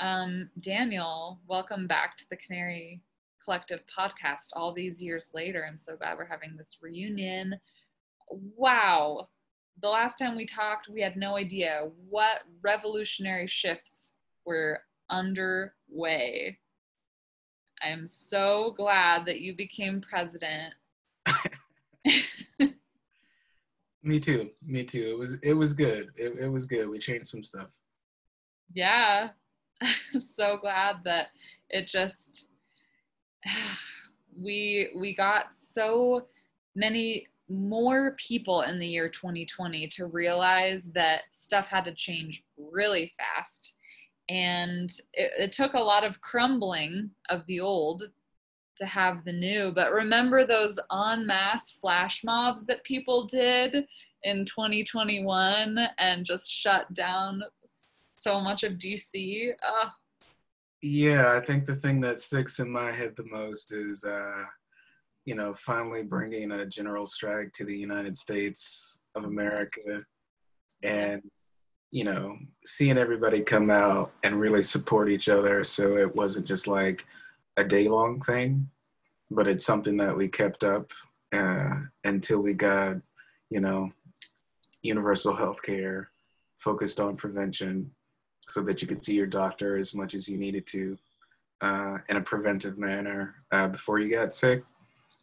[0.00, 3.02] Um, Daniel, welcome back to the Canary
[3.48, 5.66] collective podcast all these years later.
[5.66, 7.58] I'm so glad we're having this reunion.
[8.28, 9.28] Wow.
[9.80, 14.12] The last time we talked, we had no idea what revolutionary shifts
[14.44, 16.58] were underway.
[17.82, 20.74] I'm so glad that you became president.
[24.02, 24.50] Me too.
[24.62, 25.12] Me too.
[25.12, 26.10] It was it was good.
[26.16, 26.90] It, it was good.
[26.90, 27.70] We changed some stuff.
[28.74, 29.30] Yeah.
[30.36, 31.28] so glad that
[31.70, 32.47] it just
[34.40, 36.26] we we got so
[36.76, 43.12] many more people in the year 2020 to realize that stuff had to change really
[43.16, 43.72] fast.
[44.28, 48.02] And it, it, took a lot of crumbling of the old
[48.76, 49.72] to have the new.
[49.74, 53.86] But remember those en masse flash mobs that people did
[54.24, 57.42] in 2021 and just shut down
[58.14, 59.90] so much of dc oh
[60.82, 64.44] yeah, I think the thing that sticks in my head the most is, uh,
[65.24, 70.04] you know, finally bringing a general strike to the United States of America
[70.82, 71.22] and,
[71.90, 75.64] you know, seeing everybody come out and really support each other.
[75.64, 77.04] So it wasn't just like
[77.56, 78.70] a day long thing,
[79.30, 80.92] but it's something that we kept up
[81.32, 81.74] uh,
[82.04, 82.96] until we got,
[83.50, 83.90] you know,
[84.82, 86.10] universal health care
[86.56, 87.90] focused on prevention
[88.48, 90.98] so that you could see your doctor as much as you needed to
[91.60, 94.64] uh, in a preventive manner uh, before you got sick.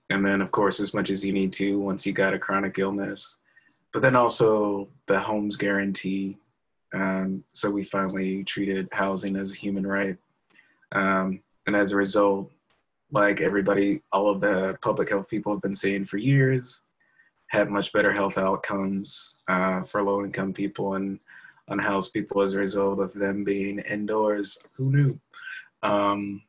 [0.09, 2.77] And then, of course, as much as you need to once you got a chronic
[2.77, 3.37] illness.
[3.91, 6.37] But then also the homes guarantee.
[6.93, 10.17] Um, so we finally treated housing as a human right.
[10.91, 12.51] Um, and as a result,
[13.11, 16.81] like everybody, all of the public health people have been saying for years,
[17.47, 20.95] have much better health outcomes uh, for low income people.
[20.95, 21.19] And
[21.67, 24.57] unhoused people as a result of them being indoors.
[24.73, 25.19] Who knew?
[25.83, 26.43] Um,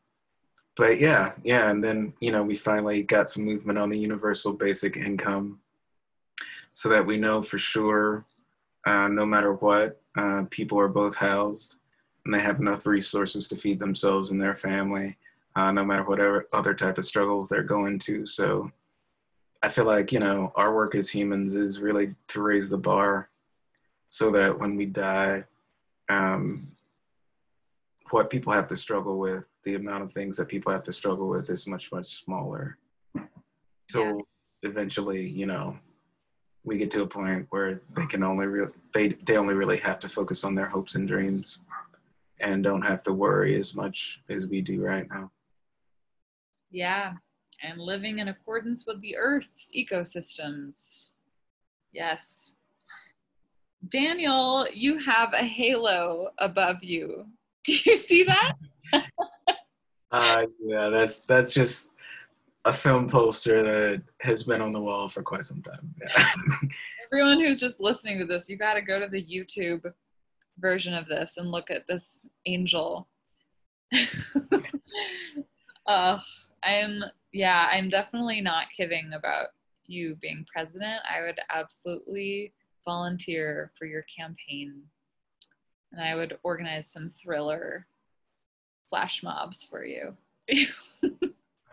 [0.76, 4.52] but yeah, yeah, and then you know we finally got some movement on the universal
[4.52, 5.60] basic income,
[6.74, 8.26] so that we know for sure,
[8.86, 11.76] uh, no matter what, uh, people are both housed
[12.24, 15.16] and they have enough resources to feed themselves and their family,
[15.54, 18.26] uh, no matter whatever other type of struggles they're going to.
[18.26, 18.70] So
[19.62, 23.30] I feel like you know our work as humans is really to raise the bar
[24.08, 25.44] so that when we die,
[26.08, 26.68] um,
[28.10, 31.28] what people have to struggle with, the amount of things that people have to struggle
[31.28, 32.78] with is much, much smaller.
[33.90, 34.12] So yeah.
[34.62, 35.78] eventually, you know,
[36.64, 40.00] we get to a point where they can only really they they only really have
[40.00, 41.58] to focus on their hopes and dreams
[42.40, 45.30] and don't have to worry as much as we do right now.
[46.70, 47.14] Yeah,
[47.62, 51.12] and living in accordance with the Earth's ecosystems.
[51.92, 52.52] Yes.
[53.90, 57.26] Daniel, you have a halo above you.
[57.64, 58.54] Do you see that?
[60.12, 61.90] uh, yeah, that's that's just
[62.64, 65.94] a film poster that has been on the wall for quite some time.
[66.00, 66.28] Yeah.
[67.12, 69.84] Everyone who's just listening to this, you got to go to the YouTube
[70.58, 73.08] version of this and look at this angel.
[75.86, 76.18] uh,
[76.62, 79.48] I'm yeah, I'm definitely not kidding about
[79.86, 81.00] you being president.
[81.08, 82.52] I would absolutely
[82.86, 84.82] volunteer for your campaign.
[85.92, 87.86] And I would organize some thriller
[88.88, 90.16] flash mobs for you.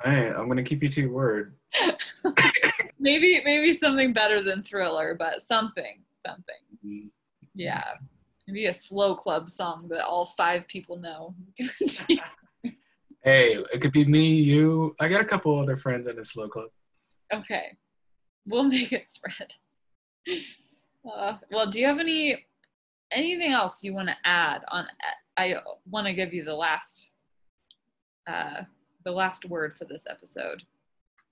[0.03, 1.55] Hey, I'm gonna keep you to your word.
[2.99, 6.01] maybe maybe something better than thriller, but something.
[6.28, 6.55] Something.
[6.86, 7.07] Mm-hmm.
[7.55, 7.86] Yeah.
[8.45, 11.36] Maybe a slow club song that all five people know.
[13.26, 14.97] Hey, it could be me, you.
[14.99, 16.68] I got a couple other friends in a slow club.
[17.34, 17.78] okay.
[18.45, 19.53] We'll make it spread.
[21.10, 22.45] Uh, well, do you have any
[23.12, 24.88] anything else you want to add on
[25.38, 25.56] I
[25.89, 27.12] want to give you the last
[28.28, 28.62] uh
[29.04, 30.64] the last word for this episode.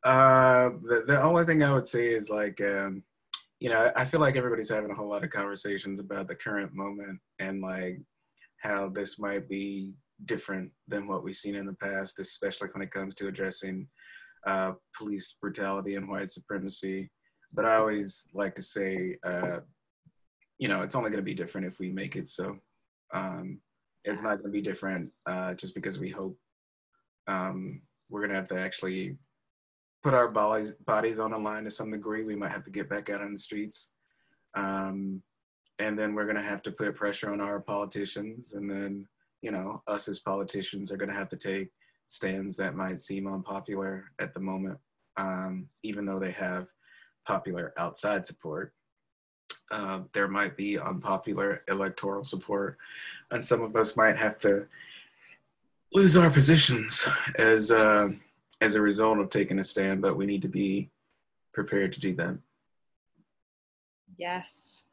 [0.03, 3.03] Uh, the, the only thing I would say is like, um,
[3.59, 6.73] you know, I feel like everybody's having a whole lot of conversations about the current
[6.73, 7.99] moment and like
[8.57, 9.93] how this might be
[10.25, 13.87] different than what we've seen in the past, especially when it comes to addressing
[14.47, 17.11] uh, police brutality and white supremacy.
[17.53, 19.59] But I always like to say, uh,
[20.57, 22.57] you know, it's only going to be different if we make it so.
[23.13, 23.59] Um,
[24.03, 26.37] it's not going to be different uh, just because we hope.
[27.27, 29.17] Um, we're going to have to actually
[30.03, 32.23] put our bodies bodies on the line to some degree.
[32.23, 33.91] We might have to get back out on the streets.
[34.55, 35.21] Um,
[35.79, 39.07] and then we're going to have to put pressure on our politicians and then
[39.41, 41.69] you know, us as politicians are going to have to take
[42.07, 44.77] stands that might seem unpopular at the moment,
[45.17, 46.67] um, even though they have
[47.25, 48.73] popular outside support.
[49.71, 52.77] Uh, there might be unpopular electoral support,
[53.31, 54.67] and some of us might have to
[55.93, 57.07] lose our positions
[57.37, 58.09] as uh,
[58.59, 60.01] as a result of taking a stand.
[60.01, 60.89] But we need to be
[61.53, 62.37] prepared to do that.
[64.17, 64.83] Yes,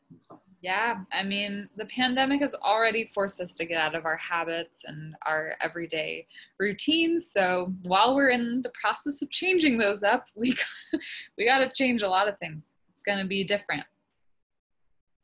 [0.60, 4.82] yeah, I mean, the pandemic has already forced us to get out of our habits
[4.84, 6.26] and our everyday
[6.58, 7.26] routines.
[7.30, 10.56] So while we're in the process of changing those up, we
[11.38, 12.74] we got to change a lot of things.
[12.92, 13.84] It's going to be different.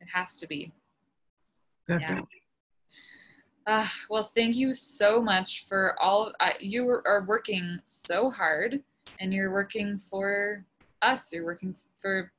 [0.00, 0.72] It has to be.
[1.88, 2.28] Definitely.
[3.66, 3.80] Yeah.
[3.80, 6.32] Uh, well, thank you so much for all.
[6.38, 8.80] Uh, you are working so hard,
[9.18, 10.64] and you're working for
[11.02, 11.32] us.
[11.32, 12.30] You're working for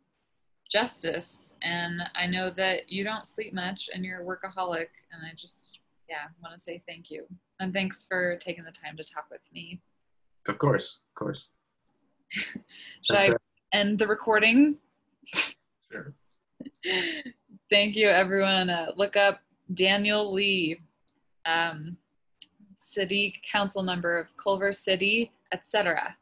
[0.75, 1.53] justice.
[1.61, 4.89] And I know that you don't sleep much and you're a workaholic.
[5.13, 7.25] And I just, yeah, want to say thank you.
[7.61, 9.79] And thanks for taking the time to talk with me.
[10.49, 11.47] Of course, of course.
[12.29, 12.63] Should
[13.07, 13.37] That's I right.
[13.73, 14.77] end the recording?
[15.91, 16.15] Sure.
[17.69, 18.71] thank you, everyone.
[18.71, 19.39] Uh, look up
[19.75, 20.81] Daniel Lee,
[21.45, 21.95] um,
[22.73, 26.17] city council member of Culver City, etc.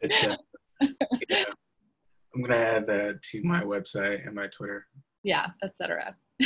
[0.00, 0.36] it's uh,
[0.80, 1.44] yeah.
[2.34, 4.86] I'm gonna add that to my website and my Twitter.
[5.24, 6.16] Yeah, etc.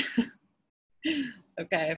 [1.60, 1.92] okay.